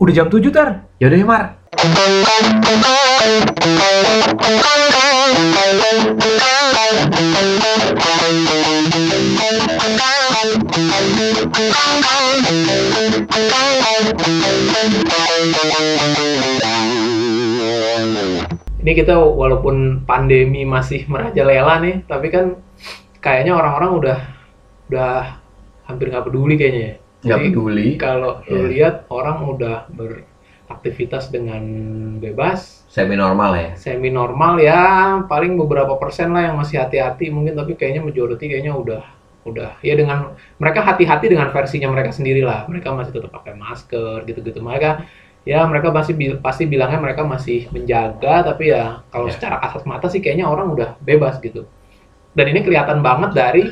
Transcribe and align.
Udah 0.00 0.16
jam 0.16 0.32
7 0.32 0.48
tar. 0.48 0.88
Yaudah 0.96 1.18
ya 1.20 1.26
Mar. 1.28 1.44
Ini 18.80 18.92
kita 18.96 19.20
walaupun 19.20 20.08
pandemi 20.08 20.64
masih 20.64 21.04
merajalela 21.12 21.76
nih, 21.84 22.08
tapi 22.08 22.32
kan 22.32 22.56
kayaknya 23.20 23.52
orang-orang 23.52 23.92
udah 24.00 24.18
udah 24.88 25.12
hampir 25.84 26.08
nggak 26.08 26.24
peduli 26.24 26.56
kayaknya 26.56 26.82
ya. 26.88 27.09
Nggak 27.20 27.36
Jadi, 27.36 27.46
peduli. 27.52 27.88
Kalau 28.00 28.40
lu 28.48 28.56
Iya. 28.56 28.68
lihat 28.72 28.94
orang 29.12 29.44
udah 29.44 29.76
beraktivitas 29.92 31.28
dengan 31.28 31.62
bebas, 32.16 32.88
Semi 32.88 33.14
normal 33.14 33.50
ya. 33.54 33.70
semi 33.76 34.08
normal 34.08 34.56
ya, 34.58 34.82
paling 35.28 35.54
beberapa 35.54 35.94
persen 36.00 36.32
lah 36.32 36.48
yang 36.48 36.56
masih 36.56 36.80
hati-hati 36.80 37.28
mungkin, 37.28 37.54
tapi 37.54 37.76
kayaknya 37.76 38.02
majority 38.02 38.48
kayaknya 38.48 38.72
udah 38.74 39.02
udah 39.40 39.80
ya 39.80 39.96
dengan 39.96 40.36
mereka 40.60 40.84
hati-hati 40.84 41.32
dengan 41.32 41.48
versinya 41.48 41.88
mereka 41.88 42.12
sendiri 42.12 42.44
lah. 42.44 42.68
Mereka 42.68 42.92
masih 42.92 43.12
tetap 43.12 43.32
pakai 43.32 43.56
masker 43.56 44.24
gitu-gitu. 44.28 44.60
Mereka 44.60 45.04
ya 45.48 45.64
mereka 45.64 45.88
masih 45.88 46.12
bil- 46.12 46.40
pasti 46.40 46.68
bilangnya 46.68 47.00
mereka 47.00 47.24
masih 47.24 47.64
menjaga, 47.72 48.44
tapi 48.44 48.68
ya 48.68 49.00
kalau 49.08 49.28
Ya. 49.28 49.32
secara 49.36 49.56
kasat 49.60 49.88
mata 49.88 50.08
sih 50.12 50.20
kayaknya 50.20 50.44
orang 50.44 50.72
udah 50.72 50.96
bebas 51.00 51.40
gitu. 51.40 51.64
Dan 52.36 52.52
ini 52.52 52.60
kelihatan 52.60 53.00
banget 53.00 53.32
dari 53.32 53.64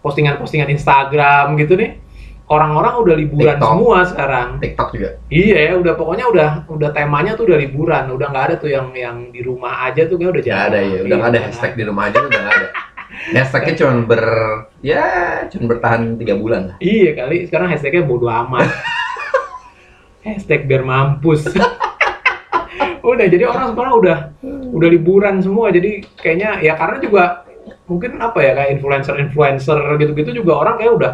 postingan-postingan 0.00 0.70
Instagram 0.70 1.58
gitu 1.58 1.74
nih. 1.74 2.05
Orang-orang 2.46 2.94
udah 3.02 3.14
liburan 3.18 3.58
TikTok. 3.58 3.70
semua 3.74 3.98
sekarang. 4.06 4.48
TikTok 4.62 4.88
juga. 4.94 5.10
Iya 5.26 5.58
ya, 5.66 5.72
udah 5.82 5.92
pokoknya 5.98 6.26
udah 6.30 6.50
udah 6.70 6.90
temanya 6.94 7.34
tuh 7.34 7.50
udah 7.50 7.58
liburan, 7.58 8.04
udah 8.06 8.26
nggak 8.30 8.44
ada 8.46 8.54
tuh 8.54 8.70
yang 8.70 8.94
yang 8.94 9.34
di 9.34 9.42
rumah 9.42 9.90
aja 9.90 10.06
tuh 10.06 10.14
kayak 10.14 10.30
udah 10.30 10.44
jarang. 10.46 10.70
ada 10.70 10.78
ya. 10.78 10.98
Udah 11.02 11.16
nggak 11.18 11.30
ada 11.34 11.40
hashtag 11.42 11.72
di 11.74 11.82
rumah 11.82 12.04
aja 12.06 12.18
udah 12.22 12.38
nggak 12.38 12.54
ada. 12.54 12.68
Hashtagnya 13.06 13.74
cuma 13.80 14.02
ber 14.02 14.24
ya 14.82 15.06
cuma 15.50 15.64
bertahan 15.74 16.14
tiga 16.20 16.34
bulan 16.38 16.74
lah. 16.74 16.76
Iya 16.78 17.10
kali, 17.18 17.50
sekarang 17.50 17.66
hashtagnya 17.70 18.02
bodo 18.06 18.30
amat. 18.30 18.70
Hashtag 20.26 20.70
biar 20.70 20.86
mampus. 20.86 21.50
udah 23.06 23.26
jadi 23.30 23.46
orang 23.46 23.74
sekarang 23.74 23.94
udah 24.02 24.18
udah 24.74 24.88
liburan 24.90 25.38
semua, 25.42 25.70
jadi 25.70 26.02
kayaknya 26.18 26.62
ya 26.62 26.74
karena 26.78 26.98
juga 27.02 27.24
mungkin 27.86 28.18
apa 28.18 28.38
ya 28.42 28.52
kayak 28.54 28.70
influencer-influencer 28.78 29.78
gitu-gitu 30.02 30.30
juga 30.42 30.52
orang 30.62 30.74
kayak 30.78 30.92
udah 30.94 31.12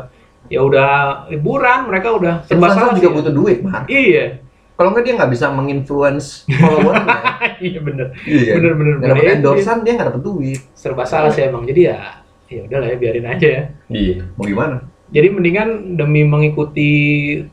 ya 0.53 0.61
udah 0.61 0.91
liburan, 1.33 1.89
mereka 1.89 2.12
udah 2.12 2.45
serba 2.45 2.69
salah 2.77 2.92
juga 2.92 3.08
sih. 3.08 3.17
butuh 3.17 3.33
duit, 3.33 3.58
Mar. 3.64 3.89
Iya, 3.89 4.45
Kalau 4.77 4.89
nggak 4.92 5.05
dia 5.05 5.14
nggak 5.17 5.33
bisa 5.33 5.47
menginfluence 5.48 6.44
followernya. 6.48 7.19
iya 7.72 7.81
bener, 7.81 8.06
iya. 8.28 8.53
bener 8.61 8.72
bener. 8.77 8.94
Nggak 9.00 9.09
dapat. 9.14 9.25
Iya, 9.25 9.33
endorsean 9.39 9.78
dia 9.81 9.92
nggak 9.97 10.09
dapat 10.12 10.22
duit. 10.22 10.61
serba 10.77 11.05
salah 11.09 11.31
sih 11.33 11.47
emang. 11.47 11.64
Jadi 11.64 11.81
ya 11.89 12.20
ya 12.53 12.61
udahlah 12.69 12.89
ya 12.92 12.97
biarin 13.00 13.27
aja 13.28 13.48
ya. 13.48 13.62
Iya. 13.89 14.17
Mau 14.36 14.44
gimana? 14.44 14.77
Jadi 15.12 15.28
mendingan 15.28 15.69
demi 16.00 16.25
mengikuti 16.25 16.91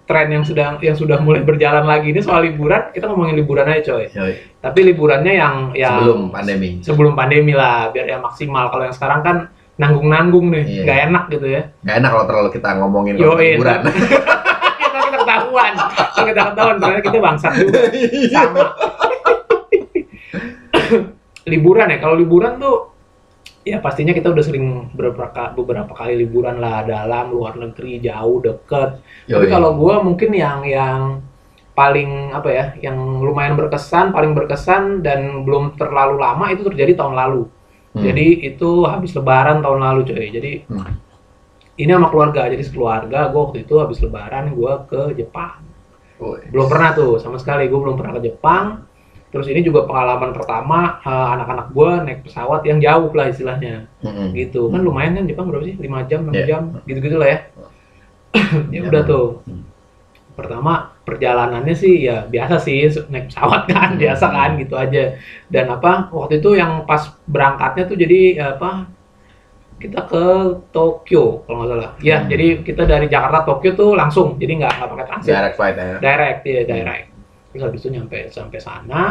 tren 0.07 0.31
yang 0.31 0.47
sudah 0.47 0.79
yang 0.79 0.95
sudah 0.95 1.19
mulai 1.19 1.43
berjalan 1.43 1.83
lagi 1.83 2.15
ini 2.15 2.23
soal 2.23 2.47
liburan, 2.47 2.87
kita 2.95 3.11
ngomongin 3.11 3.35
liburan 3.35 3.67
aja 3.67 3.83
coy. 3.83 4.07
Yoi. 4.15 4.33
Tapi 4.63 4.79
liburannya 4.87 5.33
yang 5.35 5.55
yang 5.75 5.99
Sebelum 5.99 6.21
pandemi. 6.31 6.69
sebelum 6.79 7.13
pandemi 7.19 7.51
lah, 7.51 7.91
biar 7.91 8.07
yang 8.07 8.23
maksimal. 8.23 8.71
Kalau 8.71 8.83
yang 8.87 8.95
sekarang 8.95 9.19
kan 9.27 9.37
nanggung-nanggung 9.79 10.51
nih, 10.51 10.63
Iya. 10.67 10.81
nggak 10.83 10.99
enak 11.07 11.23
gitu 11.31 11.47
ya. 11.47 11.61
Nggak 11.87 11.95
enak 12.03 12.09
kalau 12.11 12.25
terlalu 12.27 12.49
kita 12.51 12.69
ngomongin 12.83 13.13
kalau 13.15 13.39
Yoi, 13.39 13.47
liburan. 13.55 13.79
kita 14.79 14.97
kita 15.07 15.17
ketahuan, 15.23 15.73
kita 16.19 16.41
ketahuan 16.51 16.75
ternyata 16.77 17.03
kita 17.07 17.17
bangsat 17.23 17.51
juga. 17.55 17.79
Sama. 18.35 18.65
liburan 21.51 21.87
ya, 21.89 21.97
kalau 21.97 22.15
liburan 22.19 22.59
tuh 22.59 22.77
ya 23.63 23.79
pastinya 23.79 24.15
kita 24.15 24.31
udah 24.31 24.43
sering 24.43 24.89
beberapa 24.95 25.51
beberapa 25.53 25.91
kali 25.93 26.15
liburan 26.25 26.57
lah 26.57 26.83
dalam 26.87 27.29
luar 27.29 27.59
negeri 27.59 27.99
jauh 28.01 28.39
deket 28.41 29.03
Tapi 29.27 29.45
Yoi. 29.45 29.51
kalau 29.51 29.75
gue 29.77 29.95
mungkin 30.01 30.31
yang 30.33 30.63
yang 30.65 31.21
paling 31.71 32.35
apa 32.35 32.49
ya, 32.51 32.65
yang 32.83 32.99
lumayan 33.23 33.55
berkesan, 33.55 34.11
paling 34.11 34.35
berkesan 34.35 34.99
dan 34.99 35.47
belum 35.47 35.79
terlalu 35.79 36.19
lama 36.19 36.51
itu 36.51 36.67
terjadi 36.67 36.99
tahun 36.99 37.15
lalu. 37.15 37.47
Hmm. 37.89 38.03
Jadi 38.03 38.25
itu 38.45 38.69
habis 38.83 39.11
Lebaran 39.11 39.59
tahun 39.59 39.79
lalu 39.79 40.01
coy. 40.05 40.27
Jadi 40.29 40.51
Hmm. 40.65 40.93
ini 41.75 41.89
sama 41.89 42.07
keluarga, 42.07 42.45
jadi 42.45 42.61
sekeluarga 42.61 43.19
gue 43.27 43.39
waktu 43.41 43.57
itu 43.63 43.75
habis 43.77 43.97
Lebaran 43.99 44.51
gue 44.51 44.73
ke 44.85 45.01
Jepang. 45.15 45.63
Woi. 46.17 46.51
Belum 46.51 46.67
pernah 46.67 46.91
tuh 46.91 47.17
sama 47.17 47.35
sekali 47.35 47.65
gue 47.65 47.79
belum 47.79 47.95
pernah 47.95 48.13
ke 48.15 48.27
Jepang. 48.27 48.85
Terus 49.29 49.45
ini 49.45 49.61
juga 49.61 49.85
pengalaman 49.85 50.33
pertama 50.33 50.97
eh, 50.99 51.27
anak-anak 51.33 51.67
gue 51.69 51.89
naik 52.03 52.19
pesawat 52.25 52.65
yang 52.65 52.77
jauh 52.77 53.13
lah 53.13 53.29
istilahnya 53.29 53.85
Mm-mm. 54.01 54.33
gitu 54.33 54.67
kan 54.67 54.81
lumayan 54.81 55.13
kan 55.15 55.25
Jepang 55.25 55.45
berapa 55.47 55.61
sih 55.63 55.77
5 55.77 56.09
jam 56.09 56.25
6 56.25 56.33
Iya. 56.33 56.45
jam 56.45 56.61
gitu-gitu 56.83 57.13
lah 57.15 57.29
ya 57.29 57.39
ya 58.73 58.79
udah 58.85 59.01
Nyaman. 59.01 59.05
tuh 59.05 59.25
Hmm. 59.45 59.63
pertama 60.33 60.73
perjalanannya 61.09 61.73
sih 61.73 62.05
ya 62.05 62.29
biasa 62.29 62.61
sih 62.61 62.85
naik 63.09 63.33
pesawat 63.33 63.65
kan 63.65 63.97
Hmm. 63.97 64.01
biasa 64.01 64.25
kan 64.29 64.49
gitu 64.61 64.77
aja 64.77 65.17
dan 65.49 65.65
apa 65.67 66.13
waktu 66.13 66.37
itu 66.37 66.53
yang 66.53 66.85
pas 66.85 67.01
berangkatnya 67.25 67.89
tuh 67.89 67.97
jadi 67.97 68.19
apa 68.53 68.85
kita 69.79 70.05
ke 70.05 70.23
Tokyo 70.69 71.41
kalau 71.43 71.63
nggak 71.63 71.69
salah 71.71 71.91
ya 71.99 72.17
Hmm. 72.21 72.29
jadi 72.29 72.47
kita 72.61 72.83
dari 72.85 73.07
Jakarta 73.07 73.41
Tokyo 73.41 73.71
tuh 73.73 73.89
langsung 73.97 74.37
jadi 74.37 74.53
nggak 74.59 74.71
nggak 74.77 74.89
pakai 74.93 75.05
transit 75.07 75.31
Direct 75.33 75.55
flight 75.55 75.75
ya. 75.75 75.95
direct 75.97 76.39
ya 76.45 76.61
direct 76.63 77.05
terus 77.49 77.61
habis 77.65 77.79
itu 77.81 77.89
nyampe 77.89 78.17
sampai 78.29 78.59
sana 78.59 79.01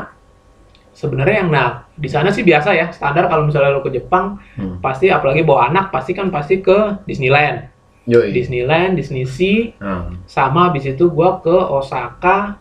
sebenarnya 0.92 1.36
yang 1.40 1.50
nah 1.50 1.68
di 1.94 2.06
sana 2.06 2.28
sih 2.28 2.42
biasa 2.42 2.74
ya 2.74 2.86
standar 2.90 3.26
kalau 3.26 3.46
misalnya 3.46 3.70
lo 3.70 3.80
ke 3.80 3.90
Jepang 3.90 4.38
Hmm. 4.54 4.78
pasti 4.78 5.08
apalagi 5.08 5.42
bawa 5.42 5.70
anak 5.70 5.88
pasti 5.88 6.12
kan 6.12 6.28
pasti 6.28 6.60
ke 6.60 7.02
Disneyland 7.02 7.70
Yoi. 8.08 8.32
Disneyland 8.32 8.96
Disney 8.96 9.28
Sea 9.28 9.76
Hmm. 9.76 10.16
sama 10.24 10.72
habis 10.72 10.88
itu 10.88 11.12
gua 11.12 11.38
ke 11.38 11.52
Osaka 11.52 12.56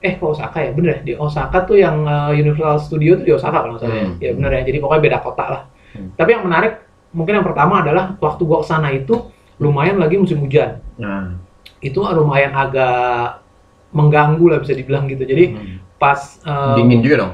eh 0.00 0.16
ke 0.16 0.24
Osaka 0.24 0.64
ya 0.64 0.70
bener 0.72 0.88
ya 0.90 1.00
di 1.02 1.12
Osaka 1.14 1.62
tuh 1.62 1.76
yang 1.76 2.08
uh, 2.08 2.32
Universal 2.32 2.80
Studio 2.80 3.20
tuh 3.20 3.26
di 3.26 3.32
Osaka 3.36 3.60
kalau 3.60 3.76
salah 3.76 4.00
Hmm. 4.08 4.16
ya 4.16 4.32
bener 4.32 4.50
ya 4.56 4.62
jadi 4.64 4.78
pokoknya 4.80 5.02
beda 5.04 5.18
kota 5.20 5.44
lah 5.44 5.62
Hmm. 5.92 6.08
tapi 6.16 6.32
yang 6.32 6.44
menarik 6.44 6.80
mungkin 7.10 7.36
yang 7.36 7.46
pertama 7.46 7.80
adalah 7.80 8.16
waktu 8.16 8.42
gua 8.42 8.60
ke 8.60 8.66
sana 8.66 8.88
itu 8.90 9.28
lumayan 9.58 9.98
lagi 9.98 10.16
musim 10.16 10.40
hujan 10.40 10.80
Nah. 10.96 11.36
itu 11.78 11.98
lumayan 12.00 12.54
agak 12.54 13.42
mengganggu 13.90 14.44
lah 14.46 14.58
bisa 14.58 14.72
dibilang 14.72 15.04
gitu 15.06 15.22
jadi 15.22 15.44
Hmm. 15.52 15.76
pas 15.98 16.16
uh, 16.46 16.78
Dingin 16.78 17.02
juga 17.02 17.16
dong. 17.26 17.32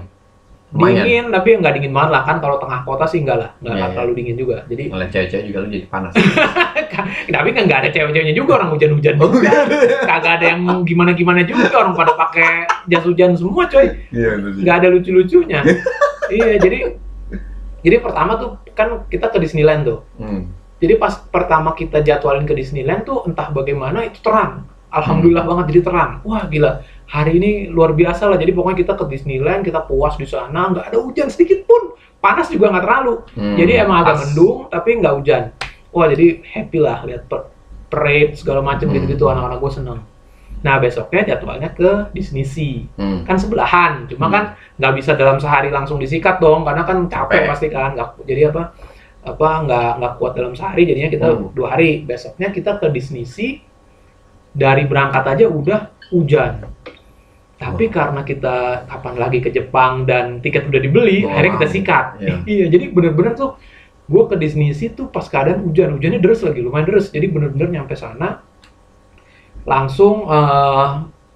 Lumayan. 0.74 0.94
dingin 1.00 1.24
tapi 1.30 1.48
nggak 1.54 1.72
dingin 1.72 1.92
banget 1.94 2.10
lah. 2.10 2.22
Kan 2.22 2.36
kalau 2.38 2.56
tengah 2.58 2.80
kota 2.82 3.04
sih 3.06 3.22
enggak 3.22 3.38
lah. 3.38 3.50
Nggak 3.56 3.64
Iya, 3.64 3.74
nggak 3.74 3.86
iya. 3.86 3.94
terlalu 3.94 4.12
dingin 4.12 4.36
juga. 4.36 4.56
Jadi 4.66 4.84
Ngeliat 4.90 5.10
cewek-cewek 5.10 5.44
juga 5.46 5.58
lu 5.58 5.68
jadi 5.70 5.86
panas. 5.86 6.12
tapi 7.34 7.48
kan 7.50 7.62
nggak 7.64 7.78
ada 7.78 7.90
cewek-ceweknya 7.90 8.34
juga 8.34 8.50
orang 8.56 8.68
hujan-hujan 8.70 9.14
Oh, 9.16 9.28
juga. 9.28 9.50
kagak 10.04 10.32
ada 10.38 10.46
yang 10.48 10.60
gimana-gimana 10.82 11.40
juga 11.42 11.70
orang 11.76 11.94
pada 11.94 12.12
pakai 12.12 12.50
jas 12.86 13.02
hujan 13.02 13.34
semua 13.34 13.66
coy. 13.66 13.86
Iya, 14.10 14.30
betul 14.36 14.50
sih. 14.50 14.62
nggak 14.62 14.76
ada 14.76 14.88
lucu-lucunya. 14.90 15.60
Iya. 16.26 16.50
Jadi 16.58 16.78
jadi 17.80 17.96
pertama 18.00 18.34
tuh 18.34 18.50
kan 18.72 19.06
kita 19.06 19.28
ke 19.28 19.38
Disneyland 19.38 19.84
tuh. 19.84 20.00
Hmm. 20.16 20.50
jadi 20.76 20.96
pas 20.96 21.16
pertama 21.24 21.72
kita 21.72 22.00
jadwalin 22.00 22.44
ke 22.44 22.52
Disneyland 22.52 23.04
tuh 23.04 23.24
entah 23.24 23.48
bagaimana 23.48 24.04
itu 24.04 24.20
terang. 24.20 24.68
Alhamdulillah 24.88 25.42
banget 25.42 25.64
jadi 25.70 25.80
terang. 25.82 26.10
Wah 26.22 26.44
gila 26.44 26.82
hari 27.06 27.36
ini 27.36 27.50
luar 27.68 27.92
biasa 27.92 28.26
lah. 28.26 28.36
Jadi 28.36 28.50
pokoknya 28.50 28.78
kita 28.78 28.92
ke 28.94 29.04
Disneyland 29.06 29.62
kita 29.62 29.82
puas 29.82 30.14
di 30.14 30.24
sana. 30.24 30.68
Nggak 30.68 30.86
ada 30.88 30.98
hujan 30.98 31.28
sedikit 31.28 31.64
pun. 31.64 31.92
Panas 32.18 32.48
juga 32.48 32.72
nggak 32.72 32.82
terlalu. 32.82 33.14
Hmm. 33.36 33.54
jadi 33.54 33.84
emang 33.84 34.00
agak 34.00 34.16
mendung 34.22 34.66
tapi 34.68 34.96
nggak 34.96 35.14
hujan. 35.14 35.42
Wah 35.90 36.06
jadi 36.06 36.40
happy 36.42 36.78
lah 36.78 37.04
lihat 37.04 37.28
per- 37.28 37.52
parade 37.86 38.34
segala 38.34 38.58
macam 38.58 38.88
Hmm. 38.88 38.94
gitu-gitu. 38.96 39.24
Anak-anak 39.24 39.60
gue 39.60 39.72
seneng. 39.72 40.00
Nah 40.60 40.80
besoknya 40.80 41.22
jadwalnya 41.26 41.68
ke 41.70 42.08
Disney 42.10 42.42
Sea. 42.42 42.88
Hmm. 42.96 43.22
kan 43.22 43.36
sebelahan. 43.36 44.08
Cuma 44.08 44.26
Hmm. 44.26 44.32
kan 44.32 44.44
nggak 44.74 44.92
bisa 44.96 45.12
dalam 45.12 45.36
sehari 45.36 45.68
langsung 45.68 46.00
disikat 46.00 46.40
dong 46.40 46.64
karena 46.64 46.82
kan 46.82 47.04
capek 47.04 47.44
Capek. 47.44 47.46
pasti 47.46 47.66
kan. 47.68 47.92
Nggak 47.92 48.08
jadi 48.24 48.42
apa 48.48 48.62
apa 49.24 49.48
nggak 49.62 49.90
nggak 50.00 50.12
kuat 50.16 50.32
dalam 50.34 50.52
sehari. 50.52 50.82
Jadinya 50.84 51.08
kita 51.08 51.26
Hmm. 51.28 51.52
dua 51.52 51.76
hari. 51.76 52.02
Besoknya 52.02 52.48
kita 52.48 52.76
ke 52.76 52.88
Disney 52.88 53.22
Sea. 53.22 53.60
Dari 54.50 54.86
berangkat 54.86 55.24
aja 55.28 55.44
udah 55.44 55.93
hujan. 56.12 56.68
Tapi 57.54 57.88
karena 57.88 58.26
kita 58.26 58.84
kapan 58.90 59.14
lagi 59.16 59.38
ke 59.40 59.48
Jepang 59.48 60.04
dan 60.04 60.42
tiket 60.42 60.68
udah 60.68 60.80
dibeli 60.82 61.22
Bawa 61.24 61.32
akhirnya 61.32 61.52
kita 61.56 61.68
mau. 61.68 61.74
sikat. 61.74 62.06
Iya. 62.20 62.36
iya 62.58 62.66
jadi 62.68 62.84
bener-bener 62.90 63.32
tuh 63.38 63.56
gue 64.04 64.22
ke 64.28 64.36
Disney 64.36 64.74
tuh 64.92 65.08
pas 65.08 65.24
keadaan 65.24 65.64
hujan. 65.64 65.96
Hujannya 65.96 66.20
deras 66.20 66.44
lagi 66.44 66.60
lumayan 66.60 66.84
deras. 66.90 67.08
Jadi 67.08 67.26
bener-bener 67.30 67.68
nyampe 67.80 67.94
sana 67.96 68.44
langsung 69.64 70.28
eh, 70.28 70.88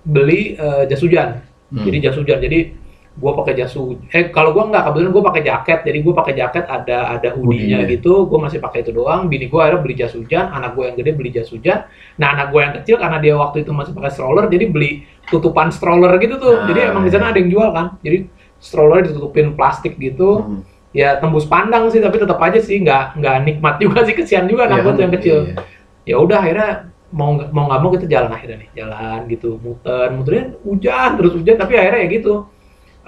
beli 0.05 0.59
eh, 0.59 0.85
jas 0.91 1.00
hujan. 1.00 1.41
Hmm. 1.69 1.85
jadi 1.85 2.11
jas 2.11 2.17
hujan. 2.17 2.38
Jadi 2.41 2.78
gue 3.19 3.32
pakai 3.35 3.53
jas 3.59 3.75
hujan 3.75 4.06
eh 4.15 4.31
kalau 4.31 4.55
gue 4.55 4.62
nggak 4.70 4.82
kebetulan 4.87 5.11
gue 5.11 5.25
pakai 5.26 5.43
jaket 5.43 5.79
jadi 5.82 5.99
gue 6.06 6.15
pakai 6.15 6.35
jaket 6.38 6.65
ada 6.70 6.99
ada 7.19 7.29
hoodie-nya 7.35 7.82
Hoodie-nya. 7.82 7.93
gitu 7.99 8.31
gue 8.31 8.38
masih 8.38 8.59
pakai 8.62 8.87
itu 8.87 8.94
doang 8.94 9.26
bini 9.26 9.50
gue 9.50 9.59
akhirnya 9.59 9.82
beli 9.82 9.94
jas 9.99 10.15
hujan 10.15 10.47
anak 10.55 10.79
gue 10.79 10.85
yang 10.87 10.97
gede 10.97 11.11
beli 11.19 11.31
jas 11.35 11.50
hujan 11.50 11.85
nah 12.17 12.38
anak 12.38 12.55
gue 12.55 12.61
yang 12.62 12.75
kecil 12.79 12.97
karena 13.03 13.19
dia 13.19 13.35
waktu 13.35 13.67
itu 13.67 13.75
masih 13.75 13.93
pakai 13.93 14.11
stroller 14.15 14.47
jadi 14.47 14.70
beli 14.70 15.03
tutupan 15.29 15.69
stroller 15.69 16.17
gitu 16.19 16.41
tuh. 16.41 16.56
Ah, 16.56 16.67
Jadi 16.67 16.81
emang 16.88 17.05
di 17.05 17.12
sana 17.12 17.31
iya. 17.31 17.32
ada 17.37 17.38
yang 17.38 17.50
jual 17.53 17.69
kan. 17.70 17.87
Jadi 18.00 18.19
stroller 18.59 19.05
ditutupin 19.05 19.55
plastik 19.55 20.00
gitu. 20.00 20.43
Hmm. 20.44 20.61
Ya 20.97 21.20
tembus 21.20 21.44
pandang 21.44 21.93
sih, 21.93 22.00
tapi 22.00 22.17
tetap 22.17 22.41
aja 22.41 22.59
sih 22.59 22.81
nggak 22.81 23.20
nggak 23.20 23.37
nikmat 23.44 23.75
juga 23.85 24.09
sih 24.09 24.17
kesian 24.17 24.49
juga 24.49 24.67
anak 24.67 24.81
Iya, 24.81 24.85
gua 24.85 24.93
tuh 24.97 25.03
yang 25.05 25.15
kecil. 25.15 25.37
iya. 25.44 25.55
Ya 26.09 26.17
udah 26.17 26.38
akhirnya 26.41 26.70
mau 27.12 27.37
mau 27.53 27.65
nggak 27.69 27.81
mau 27.81 27.91
kita 27.93 28.05
jalan 28.09 28.32
akhirnya 28.32 28.69
nih 28.69 28.70
jalan 28.85 29.20
gitu 29.32 29.56
muter 29.65 30.12
muterin 30.12 30.61
hujan 30.61 31.17
terus 31.17 31.32
hujan 31.41 31.56
tapi 31.56 31.73
akhirnya 31.73 32.05
ya 32.05 32.09
gitu 32.20 32.44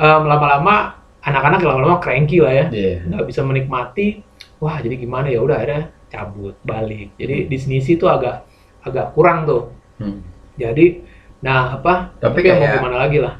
Em, 0.00 0.22
lama-lama 0.24 0.96
anak-anak 1.20 1.60
lama-lama 1.60 2.00
cranky 2.00 2.40
lah 2.40 2.52
ya. 2.56 2.66
Iya. 2.72 2.94
nggak 3.04 3.24
bisa 3.28 3.44
menikmati. 3.44 4.24
Wah 4.56 4.80
jadi 4.80 4.96
gimana 4.96 5.28
ya? 5.28 5.44
Udah 5.44 5.60
akhirnya 5.60 5.92
cabut 6.08 6.56
balik. 6.64 7.12
Jadi 7.20 7.46
Disney 7.46 7.84
tuh 7.84 8.08
agak 8.08 8.48
agak 8.80 9.12
kurang 9.12 9.44
tuh. 9.44 9.68
Hmm. 10.00 10.24
jadi 10.56 11.04
nah 11.44 11.76
apa? 11.76 12.16
Tapi 12.16 12.40
mau 12.40 12.56
kayak- 12.56 12.80
gimana 12.80 12.96
lagi 12.96 13.18
lah. 13.20 13.34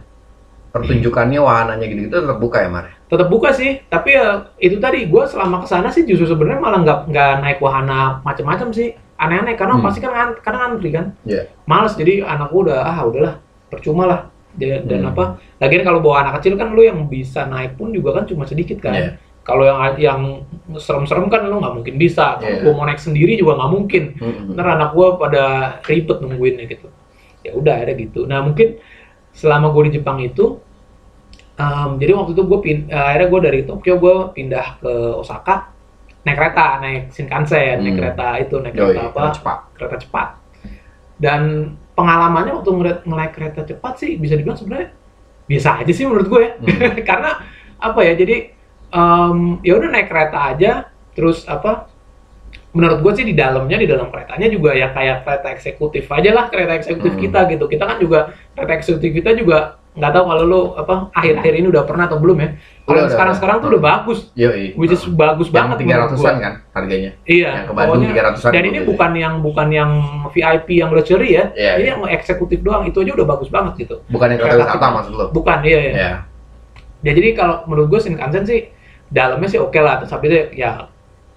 Pertunjukannya 0.71 1.41
wahananya 1.43 1.83
gitu-gitu 1.83 2.15
tetap 2.15 2.39
buka 2.39 2.63
ya, 2.63 2.69
Mar? 2.71 2.87
tetap 3.11 3.27
buka 3.27 3.51
sih. 3.51 3.83
Tapi 3.91 4.15
ya 4.15 4.55
itu 4.57 4.79
tadi 4.79 5.09
gue 5.11 5.25
selama 5.27 5.65
ke 5.65 5.67
sana 5.67 5.91
sih 5.91 6.07
justru 6.07 6.31
sebenarnya 6.31 6.61
malah 6.63 6.79
nggak 6.85 6.99
nggak 7.11 7.33
naik 7.43 7.59
wahana 7.59 8.21
macam-macam 8.23 8.71
sih. 8.71 8.95
Aneh-aneh 9.19 9.59
karena 9.59 9.77
Hmm. 9.77 9.85
pasti 9.85 9.99
kan 9.99 10.13
an- 10.15 10.39
karena 10.39 10.61
antri 10.69 10.93
kan. 10.93 11.17
Iya. 11.25 11.49
males. 11.67 11.97
Jadi 11.97 12.23
anak 12.23 12.53
gua 12.53 12.61
udah 12.71 12.79
ah 12.87 12.99
udahlah 13.03 13.35
percuma 13.67 14.05
lah 14.07 14.21
dan, 14.55 14.87
dan 14.87 15.01
Hmm. 15.05 15.11
apa 15.13 15.25
lagian 15.59 15.83
kalau 15.83 16.01
bawa 16.01 16.27
anak 16.27 16.43
kecil 16.43 16.55
kan 16.55 16.73
lu 16.73 16.83
yang 16.83 17.07
bisa 17.07 17.45
naik 17.45 17.75
pun 17.75 17.91
juga 17.91 18.19
kan 18.19 18.25
cuma 18.27 18.43
sedikit 18.45 18.79
kan 18.79 18.95
Iya. 18.95 19.11
kalau 19.41 19.63
yang 19.63 19.79
yang 19.97 20.21
serem-serem 20.77 21.27
kan 21.27 21.47
lu 21.47 21.59
nggak 21.59 21.75
mungkin 21.75 21.95
bisa 21.97 22.37
kalau 22.37 22.51
Iya. 22.51 22.63
gua 22.63 22.73
mau 22.75 22.85
naik 22.85 22.99
sendiri 22.99 23.35
juga 23.35 23.55
nggak 23.57 23.71
mungkin 23.71 24.03
Hmm. 24.19 24.55
ntar 24.55 24.67
anak 24.71 24.91
gua 24.91 25.15
pada 25.17 25.43
ribet 25.85 26.19
nungguinnya 26.19 26.67
gitu 26.67 26.91
ya 27.41 27.55
udah 27.55 27.75
ada 27.79 27.93
gitu 27.95 28.25
nah 28.25 28.41
mungkin 28.41 28.77
selama 29.31 29.71
gue 29.71 29.89
di 29.89 29.93
Jepang 29.97 30.19
itu 30.19 30.59
em, 31.55 31.91
jadi 31.97 32.13
waktu 32.13 32.33
itu 32.33 32.43
gue 32.43 32.59
pin 32.61 32.79
eh, 32.87 32.99
akhirnya 32.99 33.29
gue 33.29 33.41
dari 33.41 33.61
Tokyo 33.63 33.95
gue 33.97 34.15
pindah 34.33 34.67
ke 34.77 34.93
Osaka 35.15 35.71
naik 36.21 36.37
kereta 36.37 36.67
naik 36.79 37.03
Shinkansen 37.09 37.81
naik 37.81 37.95
Hmm. 37.95 37.99
kereta 37.99 38.27
itu 38.37 38.55
naik 38.59 38.75
Yoi, 38.75 38.85
kereta 38.93 39.03
apa 39.09 39.23
cepat. 39.33 39.59
kereta 39.73 39.97
cepat 39.97 40.29
dan 41.17 41.41
pengalamannya 41.95 42.53
waktu 42.57 42.71
ngeliat 42.71 42.99
naik 43.05 43.33
kereta 43.35 43.61
cepat 43.67 43.95
sih 43.99 44.17
bisa 44.17 44.39
dibilang 44.39 44.57
sebenarnya 44.57 44.95
biasa 45.51 45.83
aja 45.83 45.93
sih 45.93 46.05
menurut 46.07 46.27
gue 46.31 46.41
ya 46.41 46.53
Hmm. 46.57 47.03
karena 47.09 47.31
apa 47.81 48.01
ya 48.05 48.13
jadi 48.15 48.37
em, 48.91 49.39
ya 49.65 49.73
udah 49.77 49.89
naik 49.91 50.09
kereta 50.09 50.39
aja 50.55 50.73
terus 51.17 51.43
apa 51.45 51.89
menurut 52.71 53.03
gue 53.03 53.13
sih 53.19 53.27
di 53.27 53.35
dalamnya 53.35 53.83
di 53.83 53.89
dalam 53.91 54.15
keretanya 54.15 54.47
juga 54.47 54.71
ya 54.79 54.95
kayak 54.95 55.27
kereta 55.27 55.49
eksekutif 55.51 56.07
aja 56.07 56.31
lah 56.31 56.47
kereta 56.47 56.73
eksekutif 56.79 57.13
Hmm. 57.19 57.23
kita 57.27 57.41
gitu 57.51 57.65
kita 57.67 57.85
kan 57.85 57.99
juga 57.99 58.19
kereta 58.55 58.73
eksekutif 58.79 59.11
kita 59.11 59.31
juga 59.35 59.80
nggak 59.91 60.13
tahu 60.13 60.25
kalau 60.25 60.43
lu 60.45 60.61
apa 60.79 61.11
akhir-akhir 61.11 61.53
ini 61.53 61.67
udah 61.67 61.83
pernah 61.83 62.07
atau 62.07 62.17
belum 62.17 62.39
ya 62.39 62.49
kalau 62.87 63.11
sekarang-sekarang 63.11 63.57
tuh 63.59 63.69
udah 63.75 63.83
bagus 63.85 64.19
Yoi. 64.33 64.79
which 64.79 64.91
is 64.91 65.03
bagus 65.05 65.47
yang 65.47 65.67
banget 65.67 65.77
tiga 65.83 65.95
ratusan 66.01 66.35
kan 66.39 66.53
harganya. 66.71 67.11
iya 67.25 67.51
Yang 67.59 67.67
ke 67.67 67.73
Bandung 67.75 68.07
tiga 68.07 68.23
ratusan. 68.25 68.51
dan 68.51 68.63
ini 68.65 68.79
bukan 68.81 69.11
yang 69.13 69.35
bukan 69.41 69.69
yang 69.69 69.91
VIP 70.29 70.79
yang 70.79 70.91
luxury 70.91 71.35
ya 71.35 71.51
Iya, 71.53 71.73
ini 71.75 71.83
iya. 71.83 71.91
yang 71.91 72.01
eksekutif 72.09 72.59
doang 72.61 72.87
itu 72.87 72.99
aja 72.99 73.13
udah 73.13 73.27
bagus 73.29 73.51
banget 73.51 73.73
gitu 73.81 73.99
bukan 74.07 74.27
yang 74.31 74.39
kereta 74.39 74.63
wisata 74.63 74.87
maksud 74.93 75.13
lo? 75.13 75.27
bukan 75.31 75.59
iya 75.63 75.79
iya 75.81 75.93
Iya. 75.93 76.13
ya 77.03 77.13
jadi 77.13 77.29
kalau 77.35 77.57
menurut 77.67 77.89
gue 77.89 78.01
Shinkansen 78.01 78.45
sih 78.45 78.61
dalamnya 79.09 79.49
sih 79.49 79.59
oke 79.59 79.75
lah 79.77 79.99
terus 79.99 80.15
habis 80.15 80.29
itu 80.29 80.39
ya 80.55 80.87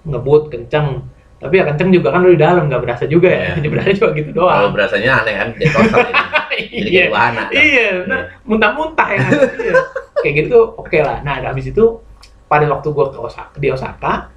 ngebut 0.04 0.46
kenceng 0.48 1.02
tapi 1.44 1.60
ya 1.60 1.64
kenceng 1.68 1.92
juga 1.92 2.08
kan 2.08 2.24
lu 2.24 2.32
di 2.32 2.40
dalam 2.40 2.64
nggak 2.66 2.80
berasa 2.80 3.04
juga 3.04 3.28
ya 3.28 3.52
jadi 3.54 3.68
berasa 3.68 3.88
juga 3.92 4.08
gitu 4.16 4.30
Kalau 4.32 4.48
doang 4.48 4.72
berasanya 4.72 5.10
aneh 5.20 5.34
kan, 5.36 5.48
coaster 5.52 6.00
ini. 6.00 6.22
Jadi 6.54 6.86
iya 6.88 7.04
wahana. 7.10 7.42
kan? 7.44 7.52
iya 7.52 7.88
bener. 8.00 8.20
muntah-muntah 8.42 9.08
ya 9.10 9.26
iya. 9.58 9.74
kayak 10.18 10.34
gitu 10.40 10.58
oke 10.72 10.94
lah 10.96 11.18
nah 11.20 11.42
habis 11.42 11.66
itu 11.66 11.98
pada 12.46 12.64
waktu 12.64 12.88
gue 12.88 13.06
ke 13.10 13.18
Osaka 13.18 13.54
di 13.58 13.68
Osaka 13.68 14.30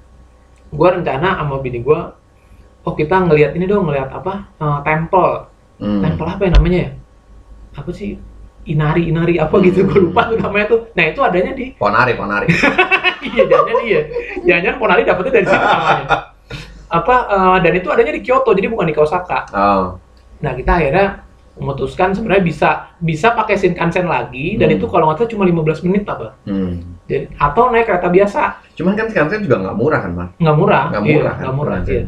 gue 0.68 0.88
rencana 0.90 1.38
sama 1.38 1.62
bini 1.62 1.78
gue 1.78 2.00
oh 2.82 2.92
kita 2.92 3.22
ngelihat 3.22 3.54
ini 3.54 3.64
dong 3.64 3.86
ngelihat 3.86 4.10
apa 4.12 4.50
eh, 4.52 4.78
temple 4.84 5.48
Hmm. 5.78 6.02
temple 6.02 6.26
apa 6.26 6.42
ya 6.42 6.50
namanya 6.52 6.78
ya 6.80 6.90
apa 7.72 7.90
sih 7.94 8.18
inari 8.66 9.06
inari 9.06 9.38
apa 9.38 9.54
gitu 9.62 9.86
gue 9.86 9.94
Hmm. 9.94 10.10
lupa 10.10 10.26
tuh 10.26 10.36
namanya 10.36 10.66
tuh 10.68 10.80
nah 10.92 11.04
itu 11.06 11.20
adanya 11.22 11.54
di 11.54 11.70
Ponari, 11.72 12.12
Ponari. 12.12 12.50
iya 13.30 13.46
jangan 13.46 13.78
iya 13.80 14.00
jangan 14.44 14.74
Ponari 14.76 15.06
dapetnya 15.06 15.32
dari 15.32 15.46
situ 15.46 15.54
namanya 15.62 16.06
apa 16.88 17.14
eh, 17.26 17.56
dan 17.60 17.72
itu 17.74 17.88
adanya 17.88 18.12
di 18.12 18.20
Kyoto 18.20 18.50
jadi 18.50 18.66
bukan 18.66 18.86
di 18.86 18.94
Osaka 18.94 19.44
Oh. 19.50 20.00
nah 20.38 20.52
kita 20.52 20.72
akhirnya 20.74 21.06
memutuskan 21.54 22.14
sebenarnya 22.14 22.40
bisa 22.40 22.68
bisa 22.96 23.30
pakai 23.30 23.54
Shinkansen 23.54 24.06
lagi 24.06 24.54
dan 24.54 24.68
Hmm. 24.68 24.76
itu 24.76 24.86
kalau 24.86 25.06
nggak 25.06 25.18
salah 25.18 25.30
cuma 25.30 25.44
15 25.44 25.82
menit 25.82 26.04
apa 26.04 26.38
Hmm. 26.42 26.96
jadi 27.04 27.28
atau 27.34 27.68
naik 27.68 27.84
kereta 27.84 28.08
biasa 28.08 28.40
Cuman 28.72 28.94
kan 28.94 29.06
sekarang 29.06 29.42
juga 29.42 29.56
nggak 29.58 29.74
murah 29.74 30.00
kan, 30.00 30.12
Mar? 30.12 30.28
nggak 30.34 30.56
murah 30.56 30.84
Nggak 30.88 31.02
Iya, 31.02 31.12
murah 31.12 31.32
kan, 31.32 31.42
nggak 31.42 31.56
murah 31.56 31.76
Shinkansen. 31.78 31.98
iya. 31.98 32.04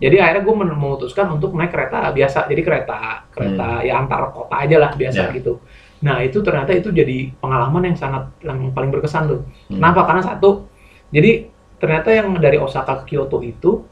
jadi 0.00 0.16
akhirnya 0.18 0.42
gue 0.42 0.54
memutuskan 0.66 1.26
untuk 1.30 1.50
naik 1.52 1.70
kereta 1.70 1.98
biasa 2.10 2.38
jadi 2.44 2.60
kereta 2.60 2.98
kereta 3.30 3.68
ya 3.80 3.94
antar 3.96 4.20
kota 4.30 4.54
aja 4.56 4.76
lah 4.78 4.90
biasa 4.92 5.20
Hmm. 5.20 5.30
Ya. 5.30 5.36
gitu 5.36 5.52
nah 6.00 6.16
itu 6.18 6.38
ternyata 6.40 6.72
itu 6.72 6.88
jadi 6.90 7.16
pengalaman 7.38 7.82
yang 7.84 7.96
sangat 7.96 8.24
yang 8.40 8.72
paling 8.72 8.90
berkesan 8.90 9.24
tuh 9.26 9.40
Hmm. 9.68 9.78
Kenapa? 9.78 10.00
Karena 10.04 10.22
satu, 10.22 10.68
jadi 11.08 11.48
ternyata 11.74 12.08
yang 12.10 12.32
dari 12.36 12.56
Osaka 12.56 13.00
ke 13.00 13.12
Kyoto 13.12 13.40
itu 13.40 13.84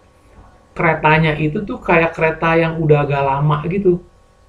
keretanya 0.72 1.36
itu 1.36 1.60
tuh 1.62 1.78
kayak 1.78 2.16
kereta 2.16 2.56
yang 2.56 2.80
udah 2.80 3.04
agak 3.04 3.22
lama 3.22 3.60
gitu. 3.68 4.00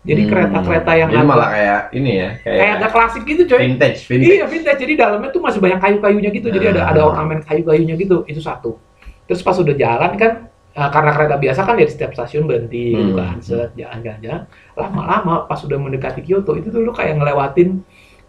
Jadi 0.03 0.27
Hmm. 0.27 0.31
kereta-kereta 0.35 0.91
yang 0.99 1.09
Jadi 1.09 1.19
agak, 1.19 1.29
malah 1.31 1.49
kayak 1.55 1.81
ini 1.95 2.11
ya, 2.19 2.29
kayak, 2.43 2.57
kayak 2.59 2.73
agak 2.75 2.91
klasik 2.91 3.23
gitu 3.23 3.41
coy. 3.47 3.59
vintage, 3.63 3.99
vintage. 4.03 4.35
Iya 4.35 4.45
vintage. 4.51 4.79
Jadi 4.83 4.93
dalamnya 4.99 5.29
tuh 5.31 5.39
masih 5.39 5.59
banyak 5.63 5.79
kayu-kayunya 5.79 6.29
gitu. 6.31 6.47
Jadi 6.51 6.65
ada 6.75 6.81
ada 6.91 6.99
Ah. 6.99 7.07
ornamen 7.07 7.39
kayu-kayunya 7.39 7.95
gitu. 7.95 8.27
Itu 8.27 8.43
satu. 8.43 8.75
Terus 9.23 9.39
pas 9.39 9.55
udah 9.55 9.71
jalan 9.71 10.11
kan, 10.19 10.31
eh, 10.75 10.89
karena 10.91 11.11
kereta 11.15 11.35
biasa 11.39 11.59
kan 11.63 11.75
dari 11.79 11.87
setiap 11.87 12.11
stasiun 12.11 12.43
berhenti 12.43 12.91
gitu 12.91 13.15
Hmm. 13.15 13.19
kan, 13.19 13.35
set 13.39 13.71
jalan-jalan. 13.79 14.43
Lama-lama 14.75 15.47
pas 15.47 15.59
udah 15.63 15.79
mendekati 15.79 16.19
Kyoto 16.19 16.59
itu 16.59 16.67
tuh 16.67 16.83
lu 16.83 16.91
kayak 16.91 17.15
ngelewatin 17.15 17.79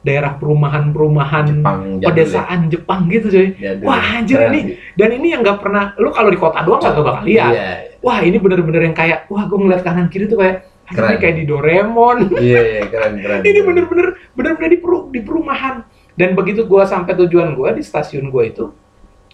daerah 0.05 0.37
perumahan-perumahan 0.37 1.45
Jepang 1.49 1.79
ya. 1.97 2.07
pedesaan 2.07 2.69
Jepang 2.69 3.09
gitu 3.09 3.27
coy. 3.27 3.49
Jadul. 3.57 3.85
Wah 3.85 4.05
anjir 4.15 4.37
Keren 4.37 4.53
ini 4.53 4.61
dan 4.95 5.09
ini 5.11 5.27
yang 5.33 5.41
nggak 5.41 5.59
pernah 5.59 5.97
lu 5.97 6.13
kalau 6.13 6.29
di 6.29 6.37
kota 6.37 6.61
doang 6.61 6.79
nggak 6.79 7.01
bakal 7.01 7.25
lihat. 7.25 7.51
Iya, 7.51 7.69
Wah 7.99 8.21
ini 8.21 8.37
bener-bener 8.37 8.85
yang 8.85 8.93
kayak 8.93 9.25
wah 9.27 9.43
gue 9.43 9.57
ngeliat 9.57 9.81
kanan 9.81 10.07
kiri 10.07 10.29
tuh 10.29 10.37
kayak 10.37 10.69
"Anjir, 10.85 10.93
ini 10.93 11.09
Keren. 11.09 11.17
kayak 11.19 11.35
di 11.35 11.45
Doraemon. 11.47 12.17
iya, 12.37 12.61
iya, 12.61 12.83
keren, 12.87 13.13
keren. 13.17 13.41
ini 13.49 13.61
bener-bener 13.63 14.07
bener-bener 14.31 14.69
di, 14.69 14.79
peru- 14.79 15.09
di 15.09 15.21
perumahan. 15.21 15.75
Dan 16.13 16.37
begitu 16.37 16.63
gua 16.63 16.85
sampai 16.85 17.17
tujuan 17.17 17.57
gua 17.57 17.73
di 17.73 17.81
stasiun 17.81 18.29
gua 18.29 18.45
itu, 18.45 18.71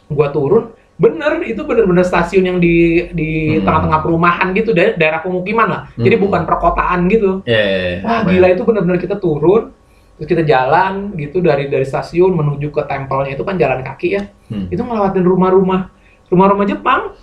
gua 0.07 0.31
turun 0.31 0.71
bener 0.97 1.41
itu 1.43 1.61
bener-bener 1.61 2.05
stasiun 2.05 2.45
yang 2.45 2.59
di 2.59 2.77
di 3.11 3.31
Hmm. 3.53 3.65
tengah-tengah 3.65 4.01
perumahan 4.01 4.47
gitu 4.53 4.71
daerah, 4.71 4.95
daerah 4.95 5.21
pemukiman 5.21 5.67
lah. 5.67 5.83
Jadi 5.95 6.15
Hmm. 6.15 6.25
bukan 6.25 6.43
perkotaan 6.45 7.01
gitu. 7.07 7.31
Iya, 7.43 7.57
iya, 7.65 7.81
iya. 7.83 7.99
Wah 8.01 8.21
gila 8.23 8.47
itu 8.49 8.63
bener-bener 8.63 8.99
kita 8.99 9.17
turun 9.17 9.73
terus 10.21 10.29
kita 10.29 10.45
jalan 10.45 11.17
gitu 11.17 11.41
dari 11.41 11.67
dari 11.67 11.83
stasiun 11.83 12.37
menuju 12.37 12.69
ke 12.69 12.85
tempelnya 12.85 13.33
itu 13.33 13.41
kan 13.41 13.57
jalan 13.57 13.81
kaki 13.81 14.09
ya 14.13 14.23
Hmm. 14.51 14.67
itu 14.69 14.83
ngelewatin 14.83 15.23
rumah-rumah 15.23 15.95
rumah-rumah 16.29 16.67
Jepang 16.67 17.15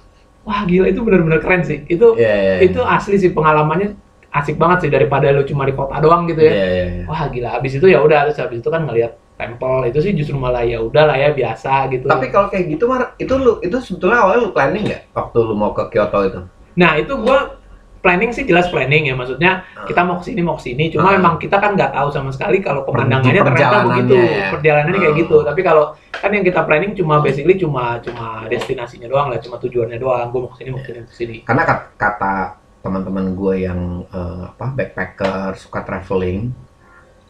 wah 0.42 0.64
gila 0.64 0.88
itu 0.88 1.04
benar-benar 1.04 1.38
keren 1.38 1.62
sih 1.62 1.84
itu 1.86 2.16
Iya, 2.16 2.34
iya. 2.34 2.56
itu 2.64 2.80
asli 2.80 3.20
sih 3.20 3.36
pengalamannya 3.36 4.00
asik 4.32 4.56
banget 4.56 4.88
sih 4.88 4.90
daripada 4.90 5.28
lu 5.30 5.44
cuma 5.44 5.68
di 5.68 5.76
kota 5.76 6.00
doang 6.00 6.24
gitu 6.26 6.40
ya 6.40 6.52
iya, 6.52 6.66
iya. 6.66 7.04
wah 7.04 7.28
gila 7.28 7.60
abis 7.60 7.78
itu 7.78 7.86
ya 7.86 8.00
udah 8.00 8.32
terus 8.32 8.40
abis 8.40 8.60
itu 8.60 8.70
kan 8.72 8.88
ngelihat 8.88 9.14
tempel 9.36 9.86
itu 9.86 10.00
sih 10.00 10.16
justru 10.16 10.34
malah 10.34 10.64
ya 10.64 10.80
udah 10.80 11.04
lah 11.04 11.20
ya 11.20 11.30
biasa 11.30 11.92
gitu 11.92 12.08
Tapi 12.08 12.32
kalau 12.32 12.50
kayak 12.50 12.74
gitu, 12.74 12.90
Mar, 12.90 13.14
itu 13.20 13.30
lu 13.38 13.62
itu 13.62 13.78
sebetulnya 13.78 14.24
awalnya 14.26 14.42
lu 14.42 14.50
planning 14.50 14.84
nggak 14.90 15.02
waktu 15.14 15.38
lu 15.44 15.54
mau 15.54 15.76
ke 15.76 15.84
Kyoto 15.92 16.20
itu? 16.26 16.40
nah 16.74 16.96
itu 16.96 17.14
gua 17.14 17.60
planning 18.08 18.32
sih 18.32 18.48
jelas 18.48 18.72
planning 18.72 19.04
ya 19.06 19.14
maksudnya 19.14 19.52
kita 19.84 20.00
mau 20.02 20.16
ke 20.16 20.32
sini 20.32 20.40
mau 20.40 20.56
ke 20.56 20.64
sini 20.64 20.88
cuma 20.88 21.12
Ah. 21.12 21.20
emang 21.20 21.36
kita 21.36 21.60
kan 21.60 21.76
nggak 21.76 21.92
tahu 21.92 22.08
sama 22.10 22.32
sekali 22.32 22.58
kalau 22.60 22.82
pemandangannya 22.82 23.44
ternyata 23.44 23.78
begitu 23.86 24.16
ya. 24.16 24.48
perjalanannya 24.50 24.96
kayak 24.98 25.12
Ah. 25.12 25.20
gitu 25.20 25.38
tapi 25.44 25.62
kalau 25.62 25.84
kan 26.10 26.32
yang 26.32 26.42
kita 26.42 26.64
planning 26.64 26.96
cuma 26.96 27.20
basically 27.20 27.54
cuma 27.54 28.00
cuma 28.00 28.48
destinasinya 28.48 29.06
doang 29.06 29.28
lah 29.28 29.38
cuma 29.38 29.60
tujuannya 29.60 29.98
doang 29.98 30.32
gue 30.32 30.40
mau 30.40 30.48
ke 30.48 30.58
sini 30.58 30.70
mau 30.70 30.80
ke 30.80 30.88
sini 30.88 30.98
mau 30.98 31.06
ke 31.06 31.16
sini 31.18 31.36
Karena 31.44 31.64
kat- 31.64 31.92
kata 31.94 32.36
teman-teman 32.80 33.36
gue 33.36 33.54
yang 33.62 33.82
eh, 34.08 34.44
apa 34.48 34.66
backpacker 34.72 35.52
suka 35.54 35.84
traveling, 35.84 36.56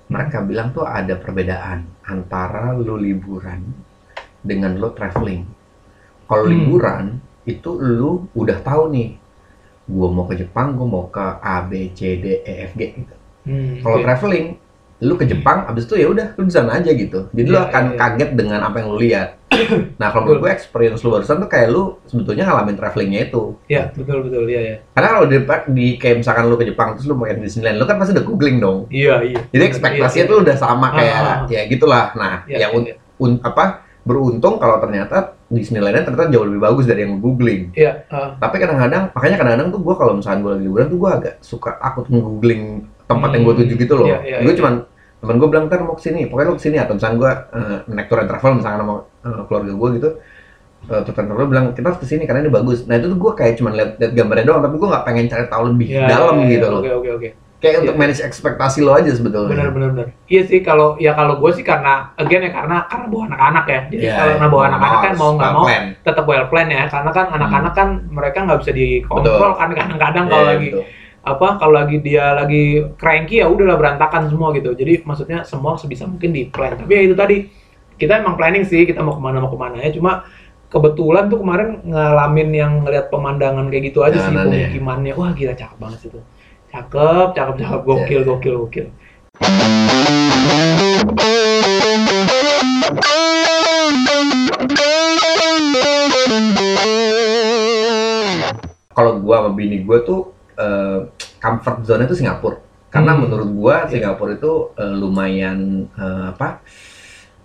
mereka 0.07 0.39
bilang 0.39 0.69
tuh 0.69 0.85
ada 0.85 1.17
perbedaan 1.17 1.81
antara 2.03 2.71
lu 2.71 2.93
liburan 2.95 3.65
dengan 4.39 4.71
lu 4.73 4.87
traveling. 4.89 5.43
Kalau 6.23 6.45
Hmm. 6.45 6.53
liburan 6.53 7.05
itu 7.43 7.73
lu 7.73 8.29
udah 8.33 8.61
tahu 8.61 8.87
nih, 8.89 9.17
gue 9.87 10.07
mau 10.07 10.23
ke 10.23 10.35
Jepang, 10.35 10.75
gue 10.75 10.83
mau 10.83 11.07
ke 11.07 11.23
A 11.39 11.63
B 11.63 11.89
C 11.91 12.19
D 12.19 12.43
E 12.43 12.53
F 12.67 12.75
G 12.75 12.81
gitu. 12.93 13.15
Hmm, 13.47 13.79
Kalau 13.79 13.97
oke. 13.97 14.03
traveling, 14.03 14.59
lu 14.99 15.13
ke 15.15 15.23
Jepang, 15.23 15.63
abis 15.63 15.85
itu 15.85 15.95
ya 15.95 16.07
udah 16.09 16.35
lu 16.35 16.43
di 16.43 16.51
sana 16.51 16.75
aja 16.75 16.91
gitu. 16.91 17.31
Jadi 17.31 17.47
lu 17.47 17.55
Iya, 17.55 17.65
akan 17.65 17.83
iya, 17.83 17.91
iya. 17.93 17.99
kaget 18.01 18.29
dengan 18.33 18.59
apa 18.61 18.75
yang 18.77 18.87
lu 18.91 18.99
lihat. 18.99 19.29
Nah 19.97 20.11
kalau 20.11 20.27
menurut 20.27 20.41
gue 20.43 20.51
experience 20.51 20.99
lu 21.01 21.09
barusan 21.09 21.39
tuh 21.39 21.47
kayak 21.47 21.71
lu 21.71 21.95
sebetulnya 22.03 22.43
ngalamin 22.45 22.75
travelingnya 22.75 23.31
itu. 23.31 23.55
Iya, 23.65 23.89
betul 23.95 24.27
betul, 24.27 24.43
iya 24.45 24.61
ya. 24.61 24.75
Karena 24.91 25.07
kalau 25.09 25.25
di, 25.25 25.37
di 25.71 25.85
kayak 25.95 26.15
misalkan 26.19 26.43
lu 26.45 26.59
ke 26.59 26.67
Jepang 26.67 26.93
terus 26.93 27.07
lu 27.07 27.15
mau 27.15 27.23
ke 27.23 27.39
Disneyland, 27.39 27.79
lu 27.79 27.87
kan 27.87 27.95
pasti 27.95 28.11
udah 28.11 28.25
googling 28.27 28.57
dong. 28.59 28.91
Iya, 28.91 29.23
iya. 29.23 29.39
Jadi 29.47 29.63
ekspektasinya 29.63 30.25
Iya, 30.27 30.31
tuh 30.33 30.37
udah 30.43 30.55
sama 30.59 30.87
kayak 30.91 31.15
Ah, 31.15 31.23
ah, 31.23 31.31
ah. 31.31 31.39
ya 31.47 31.61
gitulah. 31.65 32.05
Nah, 32.13 32.43
Iya, 32.43 32.57
yang 32.67 32.71
iya, 32.75 32.77
un- 32.77 32.97
un- 33.23 33.41
apa 33.41 33.87
beruntung 34.03 34.59
kalau 34.59 34.77
ternyata 34.79 35.36
Disneylandnya 35.47 36.03
ternyata 36.03 36.27
jauh 36.27 36.43
lebih 36.43 36.59
bagus 36.59 36.83
dari 36.83 37.07
yang 37.07 37.17
googling. 37.17 37.71
Iya, 37.71 38.03
ah. 38.11 38.35
Tapi 38.35 38.55
kadang-kadang, 38.59 39.15
makanya 39.15 39.37
kadang-kadang 39.39 39.67
tuh 39.71 39.79
gue 39.79 39.95
kalau 39.95 40.13
misalkan 40.15 40.39
gue 40.43 40.51
lagi 40.51 40.63
liburan 40.67 40.85
tuh 40.87 40.99
gue 40.99 41.09
agak 41.09 41.33
suka 41.39 41.71
aku 41.79 42.03
tuh 42.03 42.19
googling 42.19 42.63
tempat 43.05 43.29
yang 43.31 43.43
gue 43.43 43.53
Hmm, 43.55 43.61
tuju 43.63 43.73
gitu 43.79 43.93
loh. 43.95 44.07
iya, 44.07 44.19
iya, 44.21 44.37
gue 44.43 44.51
iya. 44.51 44.59
cuman 44.59 44.73
temen 45.17 45.35
gue 45.39 45.47
bilang 45.47 45.65
ntar 45.65 45.79
mau 45.81 45.95
ke 45.95 46.03
sini, 46.03 46.27
pokoknya 46.27 46.47
lu 46.51 46.55
ke 46.55 46.63
sini 46.63 46.77
atau 46.77 46.93
misalkan 46.93 47.17
gue 47.17 47.31
uh, 47.31 47.77
naik 47.87 48.05
tour 48.05 48.19
and 48.19 48.29
travel 48.29 48.51
misalkan 48.53 48.79
sama 48.83 48.95
eh, 49.23 49.41
keluarga 49.47 49.71
gue 49.73 49.89
gitu, 49.97 50.09
uh, 50.91 51.01
tour 51.01 51.15
and 51.15 51.27
travel 51.31 51.47
bilang 51.47 51.65
kita 51.71 51.87
harus 51.87 51.99
ke 52.03 52.07
sini 52.07 52.23
karena 52.27 52.43
ini 52.43 52.51
bagus. 52.51 52.83
Nah 52.83 52.95
itu 52.95 53.07
tuh 53.07 53.17
gue 53.17 53.31
kayak 53.33 53.53
cuman 53.57 53.71
lihat 53.73 53.89
lihat 53.97 54.11
gambarnya 54.13 54.45
doang, 54.45 54.61
tapi 54.61 54.75
gue 54.77 54.89
nggak 54.91 55.05
pengen 55.07 55.25
cari 55.25 55.45
tahu 55.47 55.63
lebih 55.71 55.87
Iya, 55.89 56.05
dalam 56.05 56.35
iya, 56.37 56.43
iya, 56.43 56.51
gitu 56.53 56.65
loh. 56.67 56.81
Oke, 56.83 56.91
oke, 56.91 57.09
oke. 57.17 57.29
Kayak 57.57 57.73
Iya, 57.73 57.79
untuk 57.81 57.95
manage 57.97 58.21
ekspektasi 58.21 58.85
lo 58.85 58.93
aja 58.93 59.09
sebetulnya. 59.09 59.49
Benar, 59.49 59.69
benar, 59.73 59.89
benar. 59.97 60.07
Iya 60.29 60.45
sih, 60.45 60.61
kalau 60.61 60.93
ya 61.01 61.17
kalau 61.17 61.41
gue 61.41 61.51
sih 61.57 61.65
karena 61.65 62.13
again 62.13 62.45
ya 62.45 62.53
karena 62.53 62.85
karena 62.85 63.05
bawa 63.09 63.23
anak-anak 63.33 63.65
ya. 63.65 63.81
Jadi 63.89 64.05
Iya, 64.05 64.13
kalau 64.13 64.33
iya. 64.37 64.47
bawa 64.47 64.63
anak-anak 64.69 64.99
kan 65.01 65.13
mau 65.17 65.31
nggak 65.33 65.51
mau 65.51 65.65
tetap 66.05 66.25
well 66.29 66.45
plan 66.45 66.67
ya. 66.69 66.83
Karena 66.85 67.09
kan 67.09 67.25
anak-anak 67.33 67.73
kan 67.73 67.87
mereka 68.07 68.37
nggak 68.45 68.59
bisa 68.61 68.71
dikontrol 68.71 69.51
kan 69.57 69.69
kadang-kadang 69.73 70.25
kalau 70.27 70.45
Iya, 70.45 70.51
lagi 70.53 70.69
betul. 70.69 70.83
apa 71.27 71.47
kalau 71.59 71.73
lagi 71.75 71.97
dia 71.99 72.25
lagi 72.31 72.63
cranky 72.95 73.43
ya 73.43 73.51
udahlah 73.51 73.75
berantakan 73.75 74.31
semua 74.31 74.55
gitu 74.55 74.71
jadi 74.71 75.03
maksudnya 75.03 75.43
semua 75.43 75.75
sebisa 75.75 76.07
mungkin 76.07 76.31
di 76.31 76.47
plan 76.47 76.71
tapi 76.71 76.87
ya 76.87 77.01
itu 77.03 77.19
tadi 77.19 77.51
kita 77.99 78.23
emang 78.23 78.39
planning 78.39 78.63
sih 78.63 78.87
kita 78.87 79.03
mau 79.03 79.11
ke 79.11 79.19
mana 79.19 79.43
mau 79.43 79.51
ke 79.51 79.59
mana 79.59 79.75
ya 79.83 79.91
cuma 79.91 80.23
kebetulan 80.71 81.27
tuh 81.27 81.43
kemarin 81.43 81.83
ngalamin 81.83 82.49
yang 82.55 82.71
ngeliat 82.79 83.11
pemandangan 83.11 83.67
kayak 83.67 83.91
gitu 83.91 84.07
aja 84.07 84.23
sih 84.23 84.31
Jalanannya. 84.31 84.71
pemukimannya 84.71 85.13
wah 85.19 85.31
gila 85.35 85.51
cakep 85.51 85.75
banget 85.75 85.99
sih 85.99 86.09
tuh 86.15 86.23
cakep 86.71 87.27
cakep 87.35 87.55
cakep. 87.61 87.79
Gokil 87.87 88.21
Iya. 88.21 88.27
gokil 88.27 88.55
gokil. 88.61 88.87
Kalau 98.91 99.21
gua 99.21 99.45
sama 99.45 99.51
bini 99.53 99.85
gua 99.85 100.01
tuh 100.01 100.33
eh, 100.57 100.99
comfort 101.37 101.85
zone 101.85 102.09
itu 102.09 102.17
Singapura. 102.17 102.57
Karena 102.89 103.13
Hmm. 103.13 103.21
menurut 103.29 103.49
gua 103.53 103.85
Singapura 103.85 104.33
itu 104.33 104.73
eh, 104.73 104.93
lumayan 104.97 105.85
eh, 105.93 106.23
apa 106.33 106.65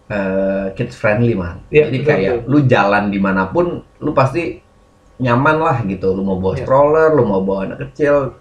eh, 0.08 0.66
kids 0.72 0.96
friendly 0.96 1.36
man. 1.36 1.60
Iya, 1.68 1.92
jadi 1.92 1.98
betul, 2.00 2.08
kayak 2.08 2.34
lu 2.48 2.58
jalan 2.64 3.04
di 3.12 3.20
mana 3.20 3.52
pun 3.52 3.66
lu 4.00 4.10
pasti 4.16 4.56
nyaman 5.20 5.56
lah 5.60 5.76
gitu. 5.84 6.16
Lu 6.16 6.24
mau 6.24 6.40
bawa 6.40 6.56
Iya. 6.56 6.64
stroller 6.64 7.08
lu 7.12 7.22
mau 7.28 7.44
bawa 7.44 7.68
anak 7.68 7.78
kecil 7.90 8.32